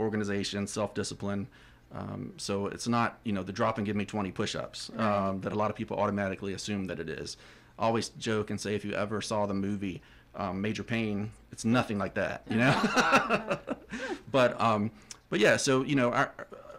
organization, 0.00 0.66
self-discipline. 0.66 1.48
Um, 1.94 2.32
so 2.36 2.66
it's 2.66 2.88
not 2.88 3.18
you 3.24 3.32
know 3.32 3.42
the 3.42 3.52
drop 3.52 3.76
and 3.76 3.86
give 3.86 3.96
me 3.96 4.04
20 4.04 4.32
push-ups 4.32 4.90
um, 4.96 5.40
that 5.42 5.52
a 5.52 5.54
lot 5.54 5.70
of 5.70 5.76
people 5.76 5.98
automatically 5.98 6.54
assume 6.54 6.86
that 6.86 6.98
it 6.98 7.08
is. 7.08 7.36
I 7.78 7.84
always 7.84 8.08
joke 8.10 8.50
and 8.50 8.60
say 8.60 8.74
if 8.74 8.84
you 8.84 8.92
ever 8.92 9.20
saw 9.20 9.46
the 9.46 9.54
movie 9.54 10.02
um, 10.34 10.60
Major 10.60 10.82
Payne, 10.82 11.30
it's 11.52 11.64
nothing 11.64 11.98
like 11.98 12.14
that, 12.14 12.42
you 12.48 12.56
know. 12.56 13.58
but 14.30 14.60
um, 14.60 14.90
but 15.30 15.40
yeah, 15.40 15.56
so 15.56 15.82
you 15.82 15.96
know 15.96 16.12
our 16.12 16.32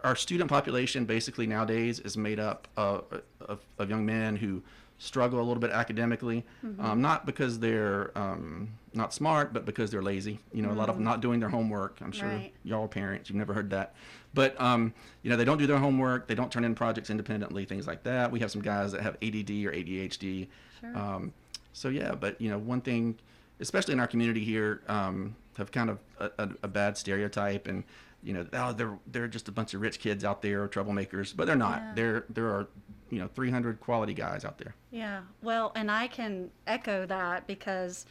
our 0.03 0.15
student 0.15 0.49
population 0.49 1.05
basically 1.05 1.47
nowadays 1.47 1.99
is 1.99 2.15
made 2.15 2.39
up 2.39 2.67
of, 2.77 3.03
of, 3.41 3.59
of 3.77 3.89
young 3.89 4.05
men 4.05 4.35
who 4.37 4.61
struggle 4.99 5.39
a 5.39 5.43
little 5.43 5.59
bit 5.59 5.71
academically, 5.71 6.45
um, 6.79 7.01
not 7.01 7.25
because 7.25 7.59
they're 7.59 8.11
um, 8.17 8.69
not 8.93 9.13
smart, 9.13 9.53
but 9.53 9.65
because 9.65 9.91
they're 9.91 10.01
lazy. 10.01 10.39
You 10.53 10.61
know, 10.61 10.71
a 10.71 10.73
lot 10.73 10.87
of 10.89 10.95
them 10.95 11.03
not 11.03 11.19
doing 11.21 11.39
their 11.39 11.49
homework. 11.49 11.99
I'm 12.01 12.11
sure 12.11 12.27
Right. 12.29 12.53
y'all 12.63 12.85
are 12.85 12.87
parents, 12.87 13.29
you've 13.29 13.37
never 13.37 13.53
heard 13.53 13.69
that. 13.71 13.95
But, 14.33 14.59
um, 14.61 14.93
you 15.23 15.29
know, 15.29 15.35
they 15.35 15.45
don't 15.45 15.57
do 15.57 15.67
their 15.67 15.77
homework, 15.77 16.27
they 16.27 16.35
don't 16.35 16.51
turn 16.51 16.63
in 16.63 16.73
projects 16.73 17.09
independently, 17.09 17.65
things 17.65 17.85
like 17.85 18.03
that. 18.03 18.31
We 18.31 18.39
have 18.39 18.51
some 18.51 18.61
guys 18.61 18.91
that 18.93 19.01
have 19.01 19.15
ADD 19.21 19.65
or 19.65 19.71
ADHD. 19.73 20.47
Sure. 20.79 20.97
Um, 20.97 21.33
so, 21.73 21.89
yeah, 21.89 22.15
but, 22.15 22.39
you 22.39 22.49
know, 22.49 22.57
one 22.59 22.81
thing, 22.81 23.17
especially 23.59 23.93
in 23.93 23.99
our 23.99 24.07
community 24.07 24.43
here, 24.43 24.81
um, 24.87 25.35
have 25.57 25.71
kind 25.71 25.89
of 25.89 25.99
a, 26.19 26.29
a, 26.37 26.49
a 26.63 26.67
bad 26.67 26.97
stereotype 26.97 27.67
and, 27.67 27.83
you 28.27 28.33
know, 28.33 28.45
oh, 28.51 28.73
they're 28.73 28.99
they're 29.07 29.27
just 29.29 29.47
a 29.47 29.51
bunch 29.53 29.73
of 29.73 29.79
rich 29.79 29.99
kids 29.99 30.25
out 30.25 30.41
there, 30.41 30.67
troublemakers, 30.67 31.33
but 31.33 31.47
they're 31.47 31.55
not. 31.55 31.79
Yeah. 31.79 31.91
There 31.95 32.25
there 32.29 32.47
are, 32.47 32.67
you 33.09 33.19
know, 33.19 33.27
300 33.33 33.79
quality 33.79 34.13
guys 34.13 34.43
out 34.43 34.57
there. 34.57 34.75
Yeah. 34.91 35.21
Well, 35.41 35.71
and 35.75 35.89
I 35.89 36.07
can 36.07 36.51
echo 36.67 37.05
that 37.05 37.47
because 37.47 38.05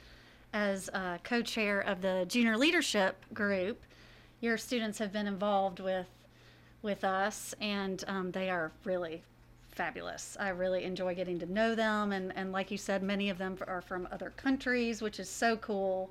as 0.55 0.89
uh, 0.95 1.19
co-chair 1.23 1.81
of 1.81 2.01
the 2.01 2.25
junior 2.29 2.57
leadership 2.57 3.23
group, 3.35 3.83
your 4.41 4.57
students 4.57 4.99
have 4.99 5.13
been 5.13 5.27
involved 5.27 5.81
with 5.81 6.09
with 6.81 7.05
us, 7.05 7.55
and 7.61 8.03
um, 8.09 8.31
they 8.33 8.49
are 8.49 8.73
really 8.85 9.23
fabulous. 9.69 10.35
I 10.41 10.49
really 10.49 10.85
enjoy 10.85 11.15
getting 11.15 11.39
to 11.41 11.53
know 11.53 11.75
them, 11.75 12.13
and, 12.13 12.35
and 12.35 12.53
like 12.53 12.71
you 12.71 12.79
said, 12.79 13.03
many 13.03 13.29
of 13.29 13.37
them 13.37 13.59
are 13.67 13.83
from 13.83 14.09
other 14.11 14.31
countries, 14.31 15.03
which 15.03 15.21
is 15.21 15.29
so 15.29 15.59
cool 15.59 16.11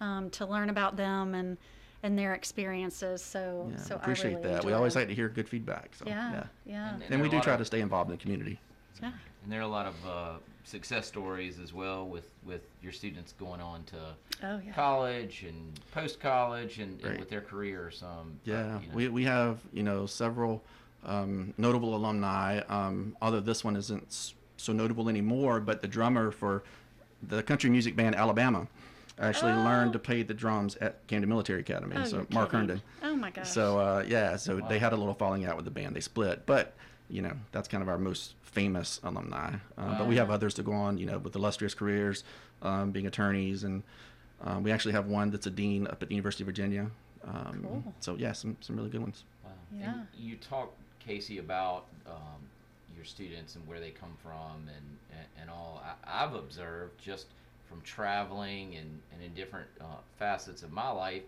um, 0.00 0.30
to 0.30 0.46
learn 0.46 0.70
about 0.70 0.96
them 0.96 1.34
and 1.34 1.56
and 2.02 2.18
their 2.18 2.34
experiences. 2.34 3.22
So 3.22 3.68
Yeah, 3.70 3.76
so 3.76 3.96
appreciate 3.96 4.32
I 4.32 4.34
really 4.36 4.42
that. 4.48 4.64
We 4.64 4.70
enjoy 4.72 4.76
always 4.76 4.96
it. 4.96 5.00
like 5.00 5.08
to 5.08 5.14
hear 5.14 5.28
good 5.28 5.48
feedback. 5.48 5.90
So, 5.94 6.04
yeah, 6.06 6.32
yeah. 6.32 6.44
yeah, 6.66 6.94
And- 6.94 7.02
And 7.02 7.12
there 7.12 7.18
we 7.20 7.28
do 7.28 7.40
try 7.40 7.54
of- 7.54 7.60
to 7.60 7.64
stay 7.64 7.80
involved 7.80 8.10
in 8.10 8.16
the 8.16 8.22
community. 8.22 8.58
yeah. 9.00 9.12
And 9.42 9.50
there 9.50 9.60
are 9.60 9.64
a 9.64 9.68
lot 9.68 9.86
of 9.86 10.06
uh, 10.06 10.32
success 10.64 11.06
stories 11.06 11.58
as 11.58 11.72
well 11.72 12.06
with, 12.06 12.28
with 12.44 12.62
your 12.82 12.92
students 12.92 13.32
going 13.32 13.60
on 13.60 13.82
to 13.84 13.96
Oh 14.44 14.60
yeah. 14.64 14.72
college 14.72 15.44
and 15.48 15.78
post 15.92 16.20
college 16.20 16.78
and, 16.78 17.00
and 17.04 17.18
with 17.18 17.28
their 17.28 17.40
careers. 17.40 18.02
Um, 18.04 18.38
but, 18.44 18.50
Yeah, 18.52 18.80
you 18.80 18.86
know, 18.88 18.94
we, 18.94 19.08
we 19.08 19.24
have 19.24 19.58
you 19.72 19.82
know 19.82 20.06
several 20.06 20.62
um, 21.04 21.52
notable 21.58 21.96
alumni. 21.96 22.60
Um, 22.68 23.16
although 23.20 23.40
this 23.40 23.64
one 23.64 23.74
isn't 23.74 24.32
so 24.56 24.72
notable 24.72 25.08
anymore, 25.08 25.58
but 25.60 25.82
the 25.82 25.88
drummer 25.88 26.30
for 26.30 26.62
the 27.24 27.42
country 27.42 27.68
music 27.70 27.96
band 27.96 28.14
Alabama 28.14 28.68
actually 29.18 29.52
learned 29.52 29.92
to 29.94 29.98
play 29.98 30.22
the 30.22 30.34
drums 30.34 30.76
at 30.76 31.06
Camden 31.06 31.28
Military 31.28 31.60
Academy. 31.60 31.96
Oh, 31.98 32.04
so 32.04 32.16
you're 32.16 32.26
Mark 32.30 32.50
kidding. 32.50 32.68
Herndon. 32.68 32.82
Oh 33.02 33.16
my 33.16 33.30
gosh. 33.30 33.48
So 33.50 33.78
uh, 33.78 34.04
yeah, 34.06 34.36
so 34.36 34.60
they 34.68 34.78
had 34.78 34.92
a 34.92 34.96
little 34.96 35.14
falling 35.14 35.44
out 35.44 35.56
with 35.56 35.64
the 35.64 35.70
band. 35.70 35.94
They 35.96 36.00
split, 36.00 36.46
but 36.46 36.74
you 37.08 37.22
know 37.22 37.32
that's 37.52 37.68
kind 37.68 37.82
of 37.82 37.88
our 37.88 37.98
most 37.98 38.34
famous 38.42 39.00
alumni. 39.02 39.54
Uh, 39.78 39.98
But 39.98 40.06
we 40.08 40.16
have 40.16 40.30
others 40.30 40.54
to 40.54 40.62
go 40.62 40.72
on, 40.72 40.98
you 40.98 41.06
know, 41.06 41.18
with 41.18 41.34
illustrious 41.34 41.74
careers, 41.74 42.22
um, 42.62 42.90
being 42.90 43.06
attorneys, 43.06 43.64
and 43.64 43.82
um, 44.42 44.62
we 44.62 44.70
actually 44.72 44.92
have 44.92 45.06
one 45.06 45.30
that's 45.30 45.46
a 45.46 45.50
dean 45.50 45.86
up 45.86 46.02
at 46.02 46.08
the 46.08 46.14
University 46.14 46.42
of 46.44 46.46
Virginia. 46.46 46.90
Um, 47.24 47.60
Cool. 47.62 47.94
So 48.00 48.16
yeah, 48.16 48.32
some 48.32 48.56
some 48.60 48.76
really 48.76 48.90
good 48.90 49.00
ones. 49.00 49.24
Wow. 49.44 49.50
Yeah. 49.78 49.92
And 49.94 50.06
you 50.18 50.36
talk, 50.36 50.72
Casey, 50.98 51.38
about 51.38 51.86
um, 52.06 52.40
your 52.96 53.04
students 53.04 53.54
and 53.56 53.66
where 53.66 53.80
they 53.80 53.90
come 53.90 54.16
from 54.22 54.68
and, 54.68 54.98
and, 55.10 55.26
and 55.40 55.50
all. 55.50 55.82
I, 55.84 56.24
I've 56.24 56.34
observed 56.34 57.00
just 57.00 57.26
from 57.68 57.80
traveling 57.82 58.76
and, 58.76 59.00
and 59.12 59.22
in 59.22 59.32
different 59.34 59.68
uh, 59.80 59.84
facets 60.18 60.62
of 60.62 60.72
my 60.72 60.90
life, 60.90 61.22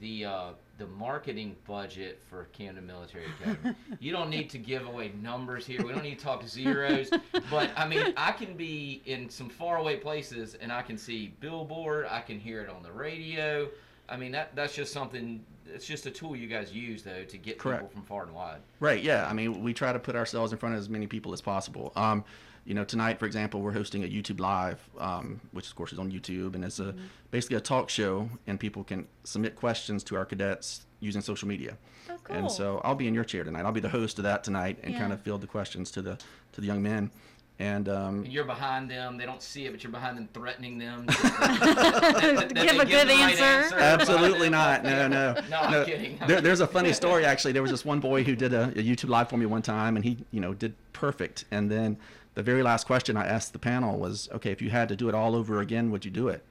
the 0.00 0.24
uh, 0.24 0.48
the 0.78 0.86
marketing 0.86 1.56
budget 1.66 2.20
for 2.28 2.44
Camden 2.52 2.86
Military 2.86 3.24
Academy. 3.40 3.74
you 4.00 4.12
don't 4.12 4.28
need 4.28 4.50
to 4.50 4.58
give 4.58 4.86
away 4.86 5.12
numbers 5.22 5.66
here. 5.66 5.82
We 5.82 5.92
don't 5.92 6.02
need 6.02 6.18
to 6.18 6.24
talk 6.24 6.46
zeros. 6.46 7.10
But 7.50 7.70
I 7.76 7.88
mean, 7.88 8.12
I 8.16 8.32
can 8.32 8.56
be 8.56 9.02
in 9.06 9.30
some 9.30 9.48
faraway 9.48 9.96
places 9.96 10.54
and 10.54 10.70
I 10.70 10.82
can 10.82 10.98
see 10.98 11.34
billboard. 11.40 12.06
I 12.10 12.20
can 12.20 12.38
hear 12.38 12.60
it 12.60 12.68
on 12.68 12.82
the 12.82 12.92
radio. 12.92 13.68
I 14.08 14.16
mean, 14.16 14.32
that 14.32 14.54
that's 14.54 14.74
just 14.74 14.92
something. 14.92 15.44
It's 15.66 15.86
just 15.86 16.06
a 16.06 16.10
tool 16.10 16.36
you 16.36 16.46
guys 16.46 16.72
use 16.72 17.02
though 17.02 17.24
to 17.24 17.38
get 17.38 17.58
Correct. 17.58 17.82
people 17.82 17.92
from 17.92 18.02
far 18.02 18.24
and 18.24 18.32
wide. 18.32 18.60
Right. 18.80 19.02
Yeah. 19.02 19.26
I 19.28 19.32
mean, 19.32 19.62
we 19.62 19.72
try 19.72 19.92
to 19.92 19.98
put 19.98 20.14
ourselves 20.14 20.52
in 20.52 20.58
front 20.58 20.74
of 20.74 20.80
as 20.80 20.88
many 20.88 21.06
people 21.06 21.32
as 21.32 21.40
possible. 21.40 21.92
Um, 21.96 22.24
you 22.66 22.74
know, 22.74 22.84
tonight, 22.84 23.18
for 23.18 23.26
example, 23.26 23.60
we're 23.60 23.72
hosting 23.72 24.02
a 24.04 24.08
YouTube 24.08 24.40
Live, 24.40 24.80
um, 24.98 25.40
which 25.52 25.68
of 25.68 25.76
course 25.76 25.92
is 25.92 25.98
on 25.98 26.10
YouTube, 26.10 26.54
and 26.54 26.64
it's 26.64 26.80
a 26.80 26.94
basically 27.30 27.56
a 27.56 27.60
talk 27.60 27.88
show, 27.88 28.28
and 28.46 28.58
people 28.58 28.82
can 28.84 29.06
submit 29.24 29.54
questions 29.56 30.02
to 30.04 30.16
our 30.16 30.24
cadets 30.24 30.84
using 31.00 31.22
social 31.22 31.46
media. 31.46 31.78
Oh, 32.10 32.14
cool. 32.24 32.36
And 32.36 32.50
so 32.50 32.80
I'll 32.84 32.94
be 32.96 33.06
in 33.06 33.14
your 33.14 33.24
chair 33.24 33.44
tonight. 33.44 33.64
I'll 33.64 33.72
be 33.72 33.80
the 33.80 33.88
host 33.88 34.18
of 34.18 34.24
that 34.24 34.42
tonight, 34.42 34.78
and 34.82 34.96
kind 34.96 35.12
of 35.12 35.20
field 35.20 35.40
the 35.42 35.46
questions 35.46 35.90
to 35.92 36.02
the 36.02 36.18
to 36.52 36.60
the 36.60 36.66
young 36.66 36.82
men. 36.82 37.10
And 37.58 37.88
um, 37.88 38.24
And 38.24 38.32
you're 38.32 38.44
behind 38.44 38.90
them. 38.90 39.16
They 39.16 39.24
don't 39.24 39.40
see 39.40 39.64
it, 39.64 39.72
but 39.72 39.82
you're 39.82 39.92
behind 39.92 40.18
them, 40.18 40.28
threatening 40.34 40.76
them. 40.76 41.06
To 41.16 42.48
give 42.54 42.78
a 42.78 42.84
good 42.84 43.08
answer. 43.08 43.76
Absolutely 43.76 44.50
not. 44.50 44.84
No, 44.84 45.08
no. 45.08 45.34
No, 45.50 45.56
I'm 45.60 45.84
kidding. 45.86 46.18
There, 46.26 46.40
there's 46.40 46.60
a 46.60 46.66
funny 46.66 46.92
story 46.92 47.24
actually. 47.32 47.52
There 47.52 47.62
was 47.62 47.70
this 47.70 47.84
one 47.84 48.00
boy 48.00 48.24
who 48.24 48.36
did 48.36 48.52
a, 48.52 48.64
a 48.64 48.82
YouTube 48.82 49.08
live 49.08 49.28
for 49.30 49.36
me 49.36 49.46
one 49.46 49.62
time, 49.62 49.96
and 49.96 50.04
he, 50.04 50.18
you 50.32 50.40
know, 50.40 50.52
did 50.54 50.74
perfect. 50.92 51.44
And 51.50 51.70
then 51.70 51.96
the 52.36 52.42
very 52.42 52.62
last 52.62 52.86
question 52.86 53.16
I 53.16 53.26
asked 53.26 53.52
the 53.54 53.58
panel 53.58 53.98
was, 53.98 54.28
"Okay, 54.30 54.52
if 54.52 54.60
you 54.62 54.70
had 54.70 54.88
to 54.90 54.96
do 54.96 55.08
it 55.08 55.14
all 55.14 55.34
over 55.34 55.60
again, 55.60 55.90
would 55.90 56.04
you 56.04 56.10
do 56.10 56.28
it?" 56.28 56.44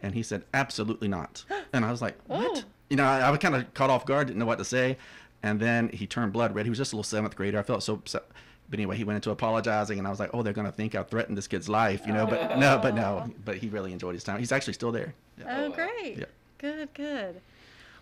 And 0.00 0.14
he 0.14 0.22
said, 0.22 0.44
"Absolutely 0.54 1.08
not." 1.08 1.44
And 1.72 1.84
I 1.84 1.90
was 1.90 2.00
like, 2.00 2.16
oh. 2.30 2.38
"What?" 2.38 2.58
Oh. 2.58 2.68
You 2.88 2.96
know, 2.96 3.04
I, 3.04 3.20
I 3.20 3.30
was 3.30 3.40
kind 3.40 3.56
of 3.56 3.74
caught 3.74 3.90
off 3.90 4.06
guard, 4.06 4.28
didn't 4.28 4.38
know 4.38 4.46
what 4.46 4.58
to 4.58 4.64
say. 4.64 4.96
And 5.42 5.58
then 5.58 5.88
he 5.88 6.06
turned 6.06 6.32
blood 6.32 6.54
red. 6.54 6.66
He 6.66 6.70
was 6.70 6.78
just 6.78 6.92
a 6.92 6.96
little 6.96 7.02
seventh 7.02 7.34
grader. 7.34 7.58
I 7.58 7.62
felt 7.62 7.82
so 7.82 7.94
upset. 7.94 8.24
But 8.70 8.78
anyway, 8.78 8.96
he 8.96 9.04
went 9.04 9.16
into 9.16 9.30
apologizing, 9.30 9.98
and 9.98 10.06
I 10.06 10.10
was 10.10 10.20
like, 10.20 10.30
"Oh, 10.32 10.42
they're 10.42 10.52
gonna 10.52 10.72
think 10.72 10.94
I 10.94 11.02
threatened 11.02 11.36
this 11.36 11.48
kid's 11.48 11.68
life," 11.68 12.06
you 12.06 12.12
know. 12.12 12.26
But 12.26 12.52
oh. 12.52 12.58
no, 12.60 12.78
but 12.78 12.94
no. 12.94 13.28
But 13.44 13.56
he 13.56 13.68
really 13.68 13.92
enjoyed 13.92 14.14
his 14.14 14.22
time. 14.22 14.38
He's 14.38 14.52
actually 14.52 14.74
still 14.74 14.92
there. 14.92 15.14
Oh, 15.40 15.42
yeah. 15.42 15.56
Oh, 15.58 15.64
Oh, 15.64 15.70
great. 15.70 16.18
Yeah. 16.18 16.24
Good, 16.58 16.94
good. 16.94 17.40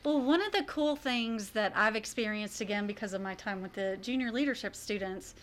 Well, 0.05 0.21
one 0.21 0.43
of 0.43 0.53
the 0.53 0.65
cool 0.65 0.97
things 0.97 1.51
that 1.51 1.73
I've 1.75 1.97
experienced 1.97 2.61
again 2.61 2.87
because 2.87 3.15
of 3.15 3.23
my 3.23 3.35
time 3.35 3.63
with 3.63 3.73
the 3.73 3.97
junior 4.03 4.31
leadership 4.33 4.77
students 4.77 5.35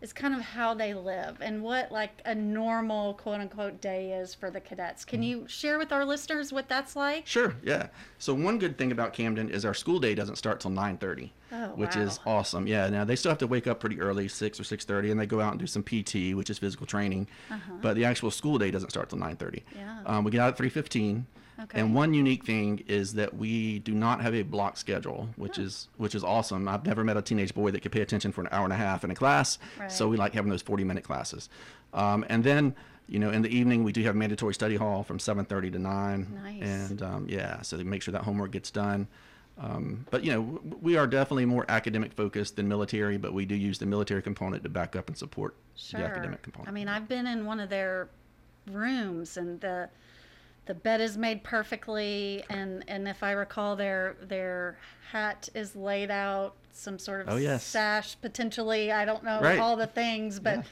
is 0.00 0.12
kind 0.12 0.34
of 0.34 0.40
how 0.40 0.72
they 0.74 0.94
live 0.94 1.36
and 1.40 1.62
what 1.62 1.92
like 1.92 2.22
a 2.24 2.34
normal 2.34 3.14
quote 3.14 3.40
unquote 3.40 3.80
day 3.80 4.12
is 4.12 4.34
for 4.34 4.50
the 4.50 4.60
cadets. 4.60 5.04
Can 5.04 5.22
you 5.22 5.46
share 5.46 5.78
with 5.78 5.92
our 5.92 6.04
listeners 6.04 6.52
what 6.52 6.68
that's 6.68 6.96
like? 6.96 7.26
Sure, 7.26 7.54
yeah. 7.62 7.88
So 8.18 8.32
one 8.34 8.58
good 8.58 8.78
thing 8.78 8.92
about 8.92 9.12
Camden 9.12 9.50
is 9.50 9.64
our 9.64 9.74
school 9.74 9.98
day 10.00 10.14
doesn't 10.14 10.36
start 10.36 10.60
till 10.60 10.70
9:30, 10.70 11.30
Oh, 11.52 11.68
which 11.74 11.96
is 11.96 12.18
awesome. 12.26 12.66
Yeah. 12.66 12.88
Now 12.88 13.04
they 13.04 13.16
still 13.16 13.30
have 13.30 13.38
to 13.38 13.46
wake 13.46 13.66
up 13.66 13.80
pretty 13.80 14.00
early, 14.00 14.28
6 14.28 14.58
or 14.58 14.64
6:30, 14.64 15.10
and 15.10 15.20
they 15.20 15.26
go 15.26 15.40
out 15.40 15.52
and 15.52 15.60
do 15.60 15.66
some 15.66 15.82
PT, 15.82 16.34
which 16.34 16.48
is 16.50 16.58
physical 16.58 16.86
training. 16.86 17.26
But 17.82 17.94
the 17.96 18.04
actual 18.04 18.30
school 18.30 18.58
day 18.58 18.70
doesn't 18.70 18.90
start 18.90 19.10
till 19.10 19.18
9:30. 19.18 19.58
Uh-huh. 19.58 19.76
Yeah. 19.76 19.98
Um, 20.06 20.24
we 20.24 20.30
get 20.30 20.40
out 20.40 20.48
at 20.52 20.56
3:15. 20.58 21.26
Okay. 21.62 21.80
And 21.80 21.94
one 21.94 22.14
unique 22.14 22.44
thing 22.44 22.82
is 22.86 23.14
that 23.14 23.34
we 23.36 23.80
do 23.80 23.92
not 23.92 24.22
have 24.22 24.34
a 24.34 24.42
block 24.42 24.76
schedule, 24.76 25.28
which 25.36 25.58
is 25.58 25.88
which 25.98 26.14
is 26.14 26.24
awesome. 26.24 26.66
I've 26.68 26.86
never 26.86 27.04
met 27.04 27.16
a 27.16 27.22
teenage 27.22 27.54
boy 27.54 27.70
that 27.72 27.80
could 27.80 27.92
pay 27.92 28.00
attention 28.00 28.32
for 28.32 28.40
an 28.40 28.48
hour 28.50 28.64
and 28.64 28.72
a 28.72 28.76
half 28.76 29.04
in 29.04 29.10
a 29.10 29.14
class. 29.14 29.58
So 29.88 30.08
we 30.08 30.16
like 30.16 30.32
having 30.34 30.50
those 30.50 30.62
40 30.62 30.84
minute 30.84 31.04
classes. 31.04 31.48
Um, 31.92 32.24
and 32.28 32.42
then, 32.44 32.74
you 33.08 33.18
know, 33.18 33.30
in 33.30 33.42
the 33.42 33.54
evening 33.54 33.84
we 33.84 33.92
do 33.92 34.02
have 34.04 34.16
mandatory 34.16 34.54
study 34.54 34.76
hall 34.76 35.02
from 35.02 35.18
7:30 35.18 35.72
to 35.72 35.78
9. 35.78 36.40
Nice. 36.42 36.62
And 36.62 37.02
um, 37.02 37.26
yeah, 37.28 37.60
so 37.62 37.76
they 37.76 37.82
make 37.82 38.02
sure 38.02 38.12
that 38.12 38.22
homework 38.22 38.52
gets 38.52 38.70
done. 38.70 39.06
Um, 39.58 40.06
but 40.10 40.24
you 40.24 40.32
know, 40.32 40.60
we 40.80 40.96
are 40.96 41.06
definitely 41.06 41.44
more 41.44 41.66
academic 41.68 42.14
focused 42.14 42.56
than 42.56 42.66
military, 42.68 43.18
but 43.18 43.34
we 43.34 43.44
do 43.44 43.54
use 43.54 43.78
the 43.78 43.84
military 43.84 44.22
component 44.22 44.62
to 44.62 44.70
back 44.70 44.96
up 44.96 45.08
and 45.08 45.18
support 45.18 45.54
Sure. 45.76 46.00
the 46.00 46.06
academic 46.06 46.40
component. 46.42 46.68
I 46.68 46.72
mean, 46.72 46.88
I've 46.88 47.08
been 47.08 47.26
in 47.26 47.44
one 47.44 47.60
of 47.60 47.68
their 47.68 48.08
rooms 48.70 49.36
and 49.36 49.60
the 49.60 49.90
the 50.70 50.74
bed 50.76 51.00
is 51.00 51.18
made 51.18 51.42
perfectly 51.42 52.44
and 52.48 52.84
and 52.86 53.08
if 53.08 53.24
I 53.24 53.32
recall 53.32 53.74
their 53.74 54.14
their 54.22 54.78
hat 55.10 55.48
is 55.52 55.74
laid 55.74 56.12
out 56.12 56.54
some 56.70 56.96
sort 56.96 57.22
of 57.22 57.28
Oh, 57.28 57.36
yes. 57.36 57.64
sash 57.64 58.16
potentially. 58.22 58.92
I 58.92 59.04
don't 59.04 59.24
know 59.24 59.40
Right. 59.40 59.58
all 59.58 59.74
the 59.74 59.88
things, 59.88 60.38
but 60.38 60.64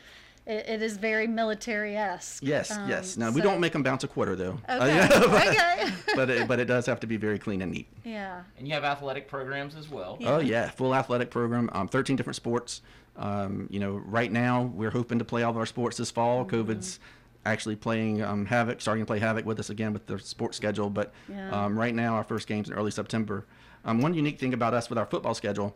it, 0.47 0.69
it 0.69 0.83
is 0.83 0.97
very 0.99 1.27
military 1.27 1.97
esque. 1.97 2.45
yes, 2.45 2.71
yes. 2.87 3.17
Now 3.17 3.33
we 3.33 3.41
don't 3.41 3.59
make 3.59 3.73
them 3.73 3.83
bounce 3.83 4.05
a 4.05 4.09
quarter 4.09 4.37
though. 4.37 4.61
Uh, 4.69 4.79
Okay. 4.83 4.95
yeah, 4.95 5.09
but, 5.09 5.49
okay. 5.49 5.93
but 6.15 6.31
it, 6.31 6.47
but 6.49 6.61
it 6.61 6.67
does 6.67 6.87
have 6.87 7.01
to 7.01 7.09
be 7.09 7.17
very 7.17 7.41
clean 7.41 7.61
and 7.61 7.73
neat. 7.73 7.89
yeah. 8.05 8.43
And 8.57 8.69
you 8.69 8.75
have 8.75 8.85
athletic 8.85 9.27
programs 9.27 9.75
as 9.75 9.89
well. 9.89 10.17
Oh 10.25 10.39
yeah, 10.39 10.71
full 10.71 10.95
athletic 10.95 11.29
program. 11.33 11.69
Um, 11.73 11.89
13 11.89 12.15
different 12.15 12.37
sports. 12.37 12.83
Um, 13.17 13.67
you 13.69 13.81
know, 13.81 13.97
right 14.07 14.31
now 14.31 14.63
we're 14.63 14.93
hoping 14.93 15.19
to 15.19 15.25
play 15.25 15.43
all 15.43 15.51
of 15.51 15.57
our 15.57 15.67
sports 15.67 15.97
this 15.97 16.13
fall. 16.13 16.45
Mm-hmm. 16.45 16.71
COVID's 16.71 17.01
actually 17.47 17.77
playing 17.77 18.23
um, 18.23 18.47
havoc, 18.47 18.81
starting 18.81 19.03
to 19.03 19.07
play 19.07 19.19
havoc 19.19 19.47
with 19.47 19.59
us 19.59 19.71
again 19.71 19.93
with 19.93 20.07
the 20.07 20.19
sports 20.19 20.57
schedule. 20.57 20.91
But 20.91 21.13
Yeah. 21.29 21.51
um, 21.51 21.79
right 21.79 21.95
now 21.95 22.15
our 22.15 22.25
first 22.25 22.47
game's 22.47 22.69
in 22.69 22.75
early 22.75 22.91
September. 22.91 23.45
Um, 23.85 24.01
one 24.03 24.13
unique 24.15 24.39
thing 24.39 24.53
about 24.55 24.75
us 24.75 24.91
with 24.91 24.99
our 24.99 25.07
football 25.07 25.35
schedule 25.35 25.75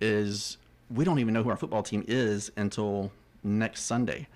is 0.00 0.56
we 0.90 1.04
don't 1.04 1.18
even 1.18 1.32
know 1.34 1.42
who 1.42 1.50
our 1.50 1.56
football 1.56 1.82
team 1.82 2.04
is 2.08 2.50
until 2.56 3.12
next 3.44 3.82
Sunday. 3.82 4.26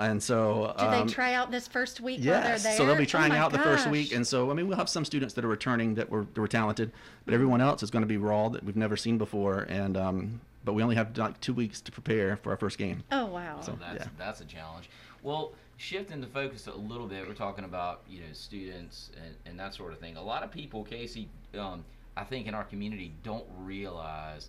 And 0.00 0.22
so, 0.22 0.74
Do 0.78 0.84
um, 0.86 1.08
they 1.08 1.12
try 1.12 1.34
out 1.34 1.50
this 1.50 1.66
first 1.66 2.00
week 2.00 2.20
while 2.20 2.40
they're 2.40 2.50
Yes, 2.52 2.62
there? 2.62 2.76
so 2.76 2.86
they'll 2.86 2.94
be 2.94 3.02
Oh 3.02 3.06
trying 3.06 3.30
my 3.30 3.38
out 3.38 3.50
the 3.50 3.58
first 3.58 3.88
week, 3.88 4.12
and 4.14 4.24
so 4.24 4.48
I 4.48 4.54
mean 4.54 4.68
we'll 4.68 4.76
have 4.76 4.88
some 4.88 5.04
students 5.04 5.34
that 5.34 5.44
are 5.44 5.48
returning 5.48 5.96
that 5.96 6.08
were 6.08 6.24
that 6.34 6.40
were 6.40 6.46
talented, 6.46 6.92
but 7.24 7.34
everyone 7.34 7.60
else 7.60 7.82
is 7.82 7.90
going 7.90 8.02
to 8.02 8.06
be 8.06 8.16
raw 8.16 8.48
that 8.50 8.62
we've 8.62 8.76
never 8.76 8.96
seen 8.96 9.18
before, 9.18 9.62
and 9.68 9.96
um, 9.96 10.40
but 10.64 10.74
we 10.74 10.84
only 10.84 10.94
have 10.94 11.18
like 11.18 11.40
two 11.40 11.52
weeks 11.52 11.80
to 11.80 11.90
prepare 11.90 12.36
for 12.36 12.50
our 12.50 12.56
first 12.56 12.78
game. 12.78 13.02
Oh 13.10 13.26
wow. 13.26 13.60
So 13.60 13.76
that's 13.80 14.04
yeah. 14.04 14.10
that's 14.16 14.40
a 14.40 14.44
challenge. 14.44 14.88
Well, 15.24 15.50
shifting 15.78 16.20
the 16.20 16.26
focus 16.26 16.66
a 16.66 16.74
little 16.74 17.06
bit, 17.06 17.26
we're 17.26 17.32
talking 17.34 17.64
about 17.64 18.02
you 18.06 18.20
know 18.20 18.32
students 18.32 19.10
and, 19.16 19.34
and 19.46 19.58
that 19.58 19.74
sort 19.74 19.92
of 19.92 19.98
thing. 19.98 20.16
A 20.16 20.22
lot 20.22 20.42
of 20.42 20.50
people, 20.50 20.84
Casey, 20.84 21.28
um, 21.58 21.84
I 22.16 22.24
think 22.24 22.46
in 22.46 22.54
our 22.54 22.64
community 22.64 23.14
don't 23.22 23.46
realize 23.56 24.48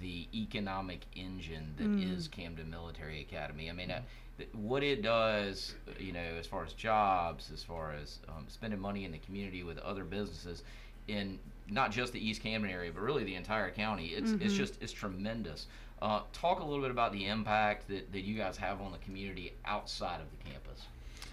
the 0.00 0.28
economic 0.32 1.00
engine 1.16 1.74
that 1.76 2.08
is 2.08 2.28
Camden 2.28 2.70
Military 2.70 3.20
Academy. 3.20 3.68
I 3.68 3.72
mean, 3.72 3.90
uh, 3.90 4.00
th- 4.38 4.48
what 4.54 4.84
it 4.84 5.02
does, 5.02 5.74
you 5.98 6.12
know, 6.12 6.20
as 6.38 6.46
far 6.46 6.64
as 6.64 6.72
jobs, 6.72 7.50
as 7.52 7.64
far 7.64 7.94
as 8.00 8.20
um, 8.28 8.46
spending 8.46 8.78
money 8.78 9.04
in 9.04 9.10
the 9.10 9.18
community 9.18 9.64
with 9.64 9.78
other 9.78 10.04
businesses, 10.04 10.62
in 11.08 11.40
not 11.70 11.90
just 11.90 12.12
the 12.12 12.26
East 12.26 12.42
Camden 12.42 12.70
area, 12.70 12.90
but 12.92 13.02
really 13.02 13.24
the 13.24 13.34
entire 13.34 13.70
county. 13.70 14.08
It's 14.08 14.32
it's 14.40 14.54
just 14.54 14.80
it's 14.82 14.92
tremendous. 14.92 15.66
Uh, 16.00 16.20
talk 16.32 16.60
a 16.60 16.64
little 16.64 16.80
bit 16.82 16.92
about 16.92 17.12
the 17.12 17.26
impact 17.26 17.88
that, 17.88 18.12
that 18.12 18.20
you 18.20 18.36
guys 18.36 18.56
have 18.56 18.80
on 18.80 18.92
the 18.92 18.98
community 18.98 19.52
outside 19.64 20.20
of 20.20 20.26
the 20.30 20.50
campus. 20.50 20.82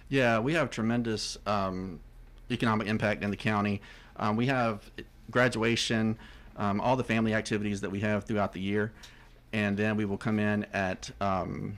Yeah, 0.10 0.40
we 0.40 0.54
have 0.54 0.72
tremendous 0.72 1.38
um, 1.46 2.00
economic 2.50 2.88
impact 2.88 3.24
in 3.24 3.30
the 3.30 3.38
county. 3.38 3.82
Um, 4.18 4.36
we 4.36 4.48
have 4.48 4.90
graduation, 5.30 6.18
um, 6.58 6.82
all 6.82 6.96
the 6.96 7.04
family 7.04 7.34
activities 7.34 7.82
that 7.82 7.92
we 7.92 8.00
have 8.00 8.24
throughout 8.24 8.54
the 8.54 8.60
year, 8.60 8.92
and 9.54 9.78
then 9.78 9.98
we 9.98 10.06
will 10.06 10.18
come 10.18 10.40
in 10.40 10.66
at 10.74 11.12
um, 11.22 11.78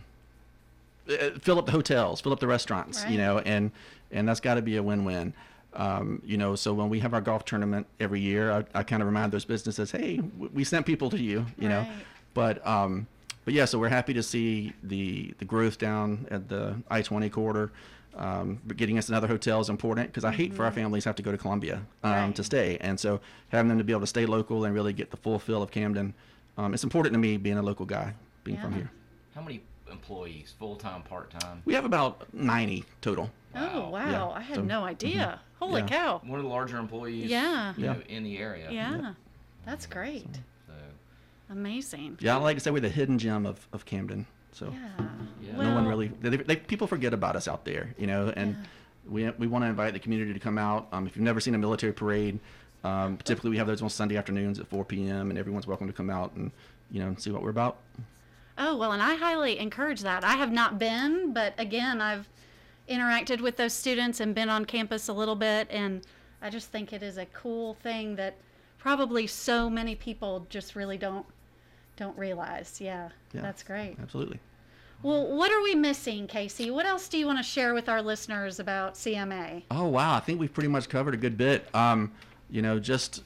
uh, 1.09 1.31
fill 1.39 1.59
up 1.59 1.65
the 1.65 1.71
hotels, 1.71 2.21
fill 2.21 2.33
up 2.33 2.39
the 2.39 2.47
restaurants, 2.47 3.05
you 3.07 3.17
know, 3.17 3.39
and 3.39 3.71
and 4.11 4.27
that's 4.27 4.39
got 4.39 4.55
to 4.55 4.61
be 4.61 4.77
a 4.77 4.83
win-win. 4.83 5.33
Um, 5.77 6.21
you 6.25 6.37
know, 6.37 6.55
so 6.55 6.73
when 6.73 6.89
we 6.89 6.99
have 7.01 7.13
our 7.13 7.21
golf 7.21 7.45
tournament 7.45 7.85
every 7.99 8.19
year, 8.19 8.51
I, 8.51 8.65
I 8.73 8.83
kind 8.83 9.01
of 9.01 9.07
remind 9.07 9.31
those 9.31 9.45
businesses, 9.45 9.91
hey, 9.91 10.19
we 10.53 10.63
sent 10.63 10.85
people 10.87 11.09
to 11.11 11.19
you, 11.21 11.45
you 11.59 11.69
know. 11.69 11.85
But 12.33 12.65
um, 12.67 13.07
but 13.45 13.53
yeah, 13.53 13.65
so 13.65 13.77
we're 13.79 13.89
happy 13.89 14.13
to 14.15 14.23
see 14.23 14.73
the 14.83 15.33
the 15.37 15.45
growth 15.45 15.77
down 15.77 16.27
at 16.31 16.49
the 16.49 16.75
I-20 16.89 17.31
corridor. 17.31 17.71
Um, 18.15 18.59
but 18.65 18.77
getting 18.77 18.97
us 18.97 19.09
another 19.09 19.27
hotel 19.27 19.59
is 19.59 19.69
important 19.69 20.07
because 20.07 20.25
I 20.25 20.31
hate 20.31 20.51
for 20.51 20.65
our 20.65 20.71
families 20.71 21.03
to 21.03 21.09
have 21.09 21.15
to 21.17 21.21
go 21.23 21.31
to 21.31 21.37
Columbia 21.37 21.75
um, 21.75 22.11
Mm-hmm. 22.11 22.25
Right. 22.25 22.35
to 22.35 22.43
stay, 22.43 22.77
and 22.81 22.99
so 22.99 23.19
having 23.49 23.69
them 23.69 23.77
to 23.77 23.83
be 23.83 23.93
able 23.93 24.01
to 24.01 24.07
stay 24.07 24.25
local 24.25 24.65
and 24.65 24.73
really 24.73 24.91
get 24.93 25.11
the 25.11 25.17
full 25.17 25.37
feel 25.37 25.61
of 25.61 25.69
Camden, 25.69 26.15
um, 26.57 26.73
it's 26.73 26.83
important 26.83 27.13
to 27.13 27.19
me 27.19 27.37
being 27.37 27.59
a 27.59 27.61
local 27.61 27.85
guy, 27.85 28.15
being 28.43 28.57
from 28.57 28.73
here. 28.73 28.89
How 29.35 29.41
many 29.41 29.61
employees, 29.91 30.53
full 30.57 30.75
time, 30.75 31.01
part 31.03 31.29
time? 31.39 31.61
We 31.65 31.73
have 31.73 31.85
about 31.85 32.31
90 32.33 32.83
total. 33.01 33.29
Oh, 33.55 33.59
Wow. 33.59 33.89
wow. 33.91 34.09
Yeah. 34.11 34.25
I 34.29 34.41
had 34.41 34.55
So- 34.57 34.63
no 34.63 34.83
idea. 34.83 35.39
Holy 35.59 35.81
Yeah. 35.81 35.87
cow. 35.87 36.21
One 36.23 36.39
of 36.39 36.43
the 36.43 36.49
larger 36.51 36.77
employees. 36.77 37.29
Yeah. 37.29 37.73
you 37.77 37.85
Yeah. 37.85 37.93
know, 37.93 38.01
in 38.07 38.23
the 38.23 38.37
area. 38.37 38.69
Yeah. 38.71 39.13
That's 39.65 39.85
great. 39.85 40.35
So, 40.67 40.73
Amazing. 41.49 42.17
Yeah, 42.19 42.35
I 42.37 42.39
like 42.41 42.57
to 42.57 42.59
say 42.61 42.71
we're 42.71 42.79
the 42.81 42.89
hidden 42.89 43.17
gem 43.17 43.45
of, 43.45 43.67
of 43.73 43.85
Camden. 43.85 44.25
So 44.51 44.71
Yeah. 44.71 45.05
Yeah. 45.41 45.57
no 45.61 45.73
one 45.75 45.87
really, 45.87 46.07
they, 46.21 46.29
they, 46.37 46.55
people 46.55 46.87
forget 46.87 47.13
about 47.13 47.35
us 47.35 47.47
out 47.47 47.65
there, 47.65 47.93
you 47.97 48.07
know, 48.07 48.31
and 48.35 48.55
we, 49.07 49.29
we 49.31 49.47
want 49.47 49.63
to 49.63 49.67
invite 49.69 49.93
the 49.93 49.99
community 49.99 50.33
to 50.33 50.39
come 50.39 50.57
out. 50.57 50.87
Um, 50.91 51.07
if 51.07 51.15
you've 51.15 51.23
never 51.23 51.39
seen 51.39 51.55
a 51.55 51.57
military 51.57 51.93
parade, 51.93 52.39
um, 52.83 53.17
typically 53.23 53.49
we 53.51 53.57
have 53.57 53.67
those 53.67 53.81
on 53.81 53.89
Sunday 53.89 54.17
afternoons 54.17 54.59
at 54.59 54.67
4 54.67 54.83
p.m. 54.85 55.29
and 55.29 55.39
everyone's 55.39 55.67
welcome 55.67 55.87
to 55.87 55.93
come 55.93 56.09
out 56.09 56.33
and, 56.35 56.51
you 56.91 56.99
know, 56.99 57.15
see 57.17 57.31
what 57.31 57.41
we're 57.41 57.49
about. 57.49 57.77
Oh, 58.57 58.75
well, 58.75 58.91
and 58.91 59.01
I 59.01 59.15
highly 59.15 59.59
encourage 59.59 60.01
that. 60.01 60.23
I 60.23 60.33
have 60.33 60.51
not 60.51 60.79
been, 60.79 61.33
but 61.33 61.53
again, 61.57 62.01
I've 62.01 62.27
interacted 62.89 63.41
with 63.41 63.57
those 63.57 63.73
students 63.73 64.19
and 64.19 64.33
been 64.33 64.49
on 64.49 64.65
campus 64.65 65.07
a 65.07 65.13
little 65.13 65.35
bit, 65.35 65.67
and 65.69 66.01
I 66.41 66.49
just 66.49 66.71
think 66.71 66.93
it 66.93 67.03
is 67.03 67.17
a 67.17 67.25
cool 67.27 67.75
thing 67.75 68.15
that 68.15 68.35
probably 68.77 69.27
so 69.27 69.69
many 69.69 69.95
people 69.95 70.45
just 70.49 70.75
really 70.75 70.97
don't 70.97 71.25
don't 71.97 72.17
realize. 72.17 72.79
Yeah, 72.79 73.09
Yeah. 73.33 73.41
that's 73.41 73.63
great. 73.63 73.97
Absolutely. 73.99 74.39
Well, 75.01 75.35
what 75.35 75.51
are 75.51 75.61
we 75.63 75.73
missing, 75.73 76.27
Casey? 76.27 76.69
What 76.69 76.85
else 76.85 77.07
do 77.09 77.17
you 77.17 77.25
want 77.25 77.39
to 77.39 77.43
share 77.43 77.73
with 77.73 77.89
our 77.89 78.01
listeners 78.03 78.59
about 78.59 78.93
CMA? 78.95 79.63
Oh 79.71 79.87
wow, 79.87 80.13
I 80.15 80.19
think 80.19 80.39
we've 80.39 80.53
pretty 80.53 80.69
much 80.69 80.89
covered 80.89 81.13
a 81.13 81.17
good 81.17 81.37
bit. 81.37 81.67
Um, 81.75 82.11
you 82.49 82.61
know, 82.61 82.79
just 82.79 83.23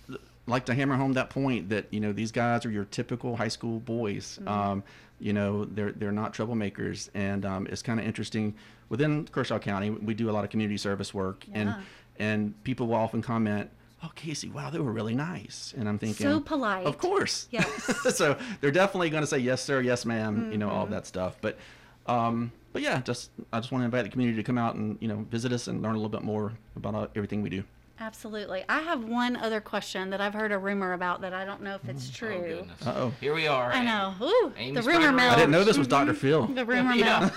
like 0.47 0.65
to 0.65 0.73
hammer 0.73 0.95
home 0.95 1.13
that 1.13 1.29
point 1.29 1.69
that 1.69 1.85
you 1.91 1.99
know 1.99 2.11
these 2.13 2.31
guys 2.31 2.65
are 2.65 2.71
your 2.71 2.85
typical 2.85 3.35
high 3.35 3.47
school 3.49 3.79
boys. 3.79 4.39
Um, 4.47 4.83
you 5.21 5.33
know, 5.33 5.65
they're 5.65 5.91
they're 5.91 6.11
not 6.11 6.33
troublemakers, 6.33 7.09
and 7.13 7.45
um, 7.45 7.67
it's 7.69 7.81
kind 7.81 7.99
of 7.99 8.05
interesting 8.05 8.55
within 8.89 9.25
Kershaw 9.27 9.59
County. 9.59 9.89
We 9.89 10.13
do 10.13 10.29
a 10.29 10.33
lot 10.33 10.43
of 10.43 10.49
community 10.49 10.77
service 10.77 11.13
work, 11.13 11.45
and 11.53 11.69
Yeah. 11.69 11.81
and 12.19 12.63
people 12.63 12.87
will 12.87 12.95
often 12.95 13.21
comment. 13.21 13.69
Oh, 14.03 14.09
Casey, 14.15 14.49
wow, 14.49 14.71
they 14.71 14.79
were 14.79 14.91
really 14.91 15.13
nice. 15.13 15.75
And 15.77 15.87
I'm 15.87 15.99
thinking, 15.99 16.25
So 16.25 16.39
polite. 16.39 16.87
Of 16.87 16.97
course. 16.97 17.47
Yes. 17.51 17.69
so 18.17 18.35
they're 18.59 18.71
definitely 18.71 19.11
going 19.11 19.21
to 19.21 19.27
say 19.27 19.37
yes, 19.37 19.63
sir, 19.63 19.79
yes, 19.79 20.05
madam 20.07 20.51
you 20.51 20.57
know, 20.57 20.69
all 20.71 20.85
Mm-hmm. 20.85 20.93
that 20.93 21.05
stuff. 21.05 21.37
But, 21.39 21.59
um, 22.07 22.51
but 22.73 22.81
yeah, 22.81 22.99
just 23.01 23.29
I 23.53 23.59
just 23.59 23.71
want 23.71 23.83
to 23.83 23.85
invite 23.85 24.03
the 24.05 24.09
community 24.09 24.37
to 24.37 24.43
come 24.43 24.57
out 24.57 24.73
and 24.75 24.97
you 25.01 25.07
know 25.07 25.25
visit 25.29 25.51
us 25.51 25.67
and 25.67 25.83
learn 25.83 25.91
a 25.93 25.97
little 25.97 26.09
bit 26.09 26.23
more 26.23 26.53
about 26.75 26.95
uh, 26.95 27.07
everything 27.15 27.43
we 27.43 27.49
do. 27.49 27.63
Absolutely. 28.01 28.65
I 28.67 28.79
have 28.79 29.03
one 29.03 29.35
other 29.35 29.61
question 29.61 30.09
that 30.09 30.19
I've 30.19 30.33
heard 30.33 30.51
a 30.51 30.57
rumor 30.57 30.93
about 30.93 31.21
that 31.21 31.33
I 31.33 31.45
don't 31.45 31.61
know 31.61 31.75
if 31.75 31.87
it's 31.87 32.09
oh 32.09 32.13
true. 32.17 32.39
goodness. 32.41 32.87
Uh-oh. 32.87 33.13
Here 33.21 33.33
we 33.35 33.45
are. 33.47 33.71
I 33.71 33.83
know. 33.85 34.15
Ooh, 34.25 34.51
Amy 34.57 34.71
the 34.73 34.81
rumor 34.81 35.05
around. 35.07 35.15
mill. 35.17 35.29
I 35.31 35.35
didn't 35.35 35.51
know 35.51 35.63
this 35.63 35.77
was 35.77 35.87
Dr. 35.87 36.15
Phil. 36.15 36.47
The 36.47 36.65
rumor 36.65 36.93
Yeah. 36.95 37.29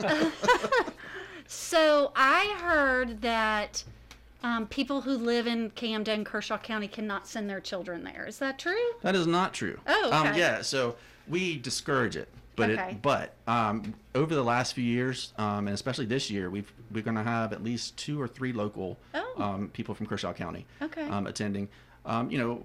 mill. 0.00 0.32
So 1.46 2.12
I 2.16 2.56
heard 2.62 3.20
that 3.22 3.84
um, 4.42 4.66
people 4.68 5.02
who 5.02 5.12
live 5.18 5.46
in 5.46 5.70
Camden, 5.70 6.24
Kershaw 6.24 6.56
County, 6.56 6.88
cannot 6.88 7.26
send 7.28 7.50
their 7.50 7.60
children 7.60 8.04
there. 8.04 8.24
Is 8.26 8.38
that 8.38 8.58
true? 8.58 8.92
That 9.02 9.14
is 9.14 9.26
not 9.26 9.52
true. 9.52 9.78
Oh, 9.86 10.10
Um, 10.12 10.34
yeah, 10.34 10.62
so 10.62 10.96
we 11.28 11.58
discourage 11.58 12.16
it, 12.16 12.28
but 12.62 12.70
Okay. 12.70 12.90
it, 12.92 13.02
but 13.02 13.34
um, 13.46 13.94
over 14.14 14.34
the 14.34 14.42
last 14.42 14.74
few 14.74 14.84
years, 14.84 15.32
um, 15.38 15.66
and 15.66 15.74
especially 15.74 16.06
this 16.06 16.30
year, 16.30 16.50
we've 16.50 16.72
we're 16.92 17.02
going 17.02 17.16
to 17.16 17.22
have 17.22 17.52
at 17.52 17.62
least 17.62 17.96
two 17.96 18.20
or 18.20 18.28
three 18.28 18.52
local 18.52 18.98
Oh. 19.14 19.34
um, 19.42 19.68
people 19.72 19.94
from 19.94 20.06
Kershaw 20.06 20.32
County 20.32 20.66
Okay. 20.80 21.02
um, 21.08 21.26
attending. 21.26 21.68
Um, 22.04 22.30
you 22.30 22.38
know, 22.38 22.62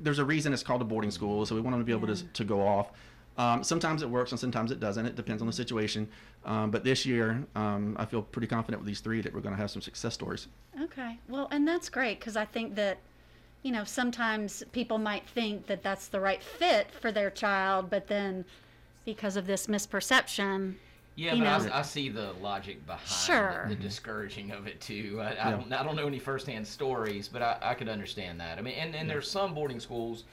there's 0.00 0.18
a 0.18 0.24
reason 0.24 0.52
it's 0.52 0.62
called 0.62 0.80
a 0.82 0.84
boarding 0.84 1.10
school, 1.10 1.44
so 1.46 1.54
we 1.54 1.60
want 1.60 1.74
them 1.74 1.80
to 1.80 1.84
be 1.84 1.92
able 1.92 2.08
Yeah. 2.08 2.14
to 2.16 2.24
to 2.24 2.44
go 2.44 2.66
off. 2.66 2.90
Um, 3.36 3.62
sometimes 3.62 4.02
it 4.02 4.10
works 4.10 4.32
and 4.32 4.40
sometimes 4.40 4.72
it 4.72 4.80
doesn't. 4.80 5.06
It 5.06 5.14
depends 5.14 5.40
on 5.42 5.46
the 5.46 5.52
situation. 5.52 6.08
Um, 6.44 6.70
but 6.72 6.82
this 6.82 7.06
year, 7.06 7.46
um, 7.54 7.96
I 7.98 8.04
feel 8.04 8.20
pretty 8.22 8.48
confident 8.48 8.80
with 8.82 8.86
these 8.88 8.98
three 9.00 9.20
that 9.20 9.32
we're 9.32 9.40
going 9.40 9.54
to 9.54 9.60
have 9.60 9.70
some 9.70 9.80
success 9.82 10.14
stories. 10.14 10.48
Okay. 10.80 11.18
Well, 11.28 11.46
and 11.52 11.66
that's 11.66 11.88
great 11.88 12.18
because 12.18 12.36
I 12.36 12.44
think 12.46 12.74
that, 12.74 12.98
you 13.62 13.70
know, 13.70 13.84
sometimes 13.84 14.64
people 14.72 14.98
might 14.98 15.24
think 15.28 15.66
that 15.68 15.84
that's 15.84 16.08
the 16.08 16.18
right 16.18 16.42
fit 16.42 16.90
for 16.90 17.12
their 17.12 17.30
child, 17.30 17.90
but 17.90 18.08
then 18.08 18.44
because 19.14 19.36
of 19.38 19.46
this 19.46 19.68
misperception, 19.68 20.74
Yeah, 21.16 21.32
you 21.32 21.42
but 21.42 21.62
know. 21.64 21.72
I, 21.72 21.78
I 21.78 21.82
see 21.82 22.10
the 22.10 22.32
logic 22.42 22.84
behind 22.86 23.08
Sure. 23.08 23.64
the, 23.66 23.74
the 23.74 23.82
discouraging 23.82 24.50
of 24.50 24.66
it 24.66 24.80
too. 24.82 25.18
I, 25.22 25.48
I, 25.48 25.50
don't, 25.50 25.72
I 25.72 25.82
don't 25.82 25.96
know 25.96 26.06
any 26.06 26.18
firsthand 26.18 26.66
stories, 26.66 27.26
but 27.26 27.40
I, 27.40 27.56
I 27.62 27.74
could 27.74 27.88
understand 27.88 28.38
that. 28.40 28.58
I 28.58 28.60
mean, 28.60 28.74
and, 28.74 28.94
and 28.94 29.08
there's 29.08 29.30
some 29.30 29.54
boarding 29.54 29.80
schools 29.80 30.24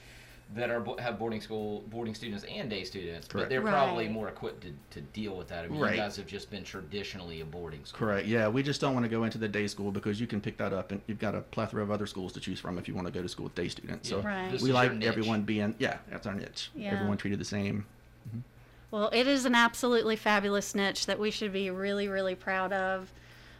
that 0.53 0.69
are 0.69 0.85
have 0.99 1.17
boarding 1.17 1.41
school 1.41 1.83
boarding 1.89 2.13
students 2.13 2.43
and 2.43 2.69
day 2.69 2.83
students, 2.83 3.27
Correct. 3.27 3.45
but 3.45 3.49
they're 3.49 3.63
probably 3.63 4.07
more 4.07 4.27
equipped 4.29 4.61
to, 4.61 4.71
to 4.91 5.01
deal 5.01 5.35
with 5.35 5.47
that. 5.47 5.65
I 5.65 5.67
mean, 5.69 5.79
Right. 5.81 5.95
you 5.95 5.97
guys 5.97 6.15
have 6.17 6.27
just 6.27 6.51
been 6.51 6.63
traditionally 6.63 7.41
a 7.41 7.45
boarding 7.45 7.83
school. 7.83 7.97
Correct. 8.07 8.27
Yeah, 8.27 8.47
we 8.49 8.61
just 8.61 8.79
don't 8.79 8.93
want 8.93 9.05
to 9.05 9.09
go 9.09 9.23
into 9.23 9.39
the 9.39 9.47
day 9.47 9.65
school 9.65 9.91
because 9.91 10.19
you 10.21 10.27
can 10.27 10.39
pick 10.41 10.57
that 10.57 10.71
up, 10.71 10.91
and 10.91 11.01
you've 11.07 11.17
got 11.17 11.33
a 11.33 11.41
plethora 11.41 11.81
of 11.81 11.89
other 11.89 12.05
schools 12.05 12.31
to 12.33 12.39
choose 12.41 12.59
from 12.59 12.77
if 12.77 12.87
you 12.87 12.93
want 12.93 13.07
to 13.07 13.11
go 13.13 13.23
to 13.23 13.29
school 13.29 13.45
with 13.45 13.55
day 13.55 13.69
students. 13.69 14.07
So 14.09 14.19
Right. 14.21 14.51
We 14.61 14.71
like 14.71 15.01
everyone 15.03 15.43
being 15.43 15.73
yeah, 15.79 15.97
that's 16.11 16.27
our 16.27 16.35
niche. 16.35 16.69
Yeah. 16.75 16.91
Everyone 16.91 17.17
treated 17.17 17.39
the 17.39 17.45
same. 17.45 17.85
Well, 18.91 19.09
it 19.11 19.27
is 19.27 19.45
an 19.45 19.55
absolutely 19.55 20.15
fabulous 20.15 20.75
niche 20.75 21.05
that 21.05 21.19
we 21.19 21.31
should 21.31 21.51
be 21.51 21.69
really, 21.69 22.07
really 22.07 22.35
proud 22.35 22.71
of. 22.71 23.11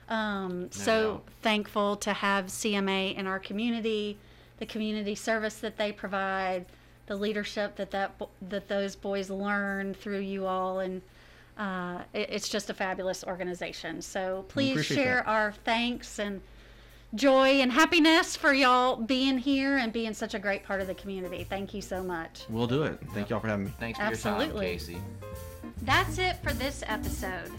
Um, 0.08 0.70
so 0.72 1.14
doubt. 1.14 1.24
thankful 1.42 1.96
to 1.98 2.14
have 2.14 2.46
CMA 2.46 3.16
in 3.16 3.26
our 3.26 3.40
community, 3.40 4.18
the 4.60 4.66
community 4.66 5.16
service 5.16 5.56
that 5.58 5.78
they 5.78 5.92
provide, 5.92 6.66
the 7.08 7.16
leadership 7.16 7.76
that 7.76 7.92
that 7.92 8.14
that 8.50 8.68
those 8.68 8.96
boys 8.96 9.30
learn 9.30 9.94
through 9.94 10.20
you 10.20 10.46
all, 10.46 10.80
and 10.80 11.02
uh, 11.58 12.00
it, 12.14 12.30
it's 12.32 12.50
just 12.50 12.70
a 12.70 12.74
fabulous 12.74 13.24
organization. 13.24 14.02
So 14.02 14.46
please 14.48 14.86
share 14.86 15.24
that. 15.26 15.28
our 15.28 15.52
thanks 15.64 16.20
and 16.20 16.42
joy 17.16 17.62
and 17.62 17.72
happiness 17.72 18.36
for 18.36 18.54
y'all 18.54 18.98
being 18.98 19.38
here 19.38 19.78
and 19.78 19.94
being 19.94 20.14
such 20.14 20.34
a 20.34 20.40
great 20.40 20.64
part 20.64 20.82
of 20.82 20.88
the 20.88 20.96
community. 20.96 21.46
Thank 21.50 21.74
you 21.74 21.82
so 21.82 22.04
much. 22.04 22.44
We'll 22.50 22.68
do 22.68 22.84
it. 22.84 23.00
Thank 23.14 23.30
y'all 23.30 23.40
for 23.40 23.48
having 23.48 23.66
me. 23.66 23.74
Thanks 23.80 23.98
for 23.98 24.06
your 24.06 24.16
time, 24.16 24.52
Casey. 24.52 24.98
That's 25.82 26.18
it 26.18 26.38
for 26.44 26.54
this 26.54 26.84
episode. 26.88 27.52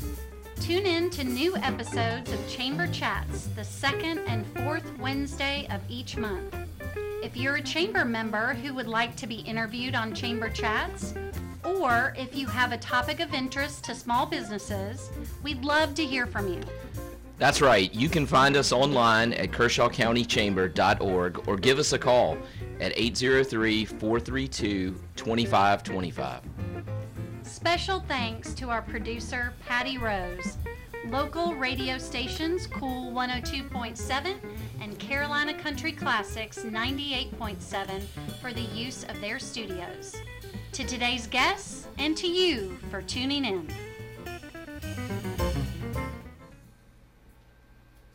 Tune 0.61 0.87
in 0.87 1.11
to 1.11 1.25
new 1.25 1.57
episodes 1.57 2.33
of 2.33 2.49
Chamber 2.49 2.87
Chats 2.89 3.47
the 3.57 3.65
second 3.65 4.21
and 4.27 4.47
fourth 4.47 4.99
Wednesday 4.99 5.67
of 5.71 5.81
each 5.89 6.17
month. 6.17 6.55
If 7.23 7.37
you're 7.37 7.57
a 7.57 7.63
chamber 7.63 8.05
member 8.05 8.55
who 8.55 8.75
would 8.75 8.89
like 8.89 9.17
to 9.17 9.27
be 9.27 9.37
interviewed 9.41 9.95
on 9.95 10.15
Chamber 10.15 10.49
Chats, 10.49 11.15
or 11.65 12.15
if 12.17 12.35
you 12.35 12.47
have 12.47 12.73
a 12.73 12.79
topic 12.79 13.21
of 13.21 13.35
interest 13.35 13.85
to 13.85 13.95
small 13.95 14.27
businesses, 14.27 15.11
we'd 15.43 15.65
love 15.65 15.95
to 15.95 16.05
hear 16.05 16.27
from 16.27 16.49
you. 16.53 16.61
That's 17.39 17.61
right. 17.61 17.95
You 17.95 18.09
can 18.09 18.27
find 18.27 18.57
us 18.57 18.73
online 18.73 19.35
at 19.35 19.51
KershawCountyChamber.org 19.51 21.49
or 21.49 21.57
give 21.57 21.79
us 21.79 21.93
a 21.93 21.99
call 21.99 22.39
at 22.81 22.93
803 22.97 23.85
432 23.85 25.01
2525. 25.17 26.41
Special 27.43 28.01
thanks 28.01 28.55
to 28.55 28.71
our 28.71 28.83
producer, 28.83 29.53
Patty 29.67 29.99
Rose. 29.99 30.57
Local 31.09 31.55
radio 31.55 31.99
stations 31.99 32.67
Cool 32.67 33.13
102.7 33.13 34.37
and 34.81 34.99
Carolina 34.99 35.55
Country 35.55 35.93
Classics 35.93 36.61
98.7 36.65 38.03
for 38.41 38.53
the 38.53 38.63
use 38.63 39.05
of 39.05 39.21
their 39.21 39.39
studios. 39.39 40.17
To 40.73 40.85
today's 40.85 41.27
guests 41.27 41.87
and 41.99 42.17
to 42.17 42.27
you 42.27 42.77
for 42.91 43.03
tuning 43.03 43.45
in. 43.45 43.69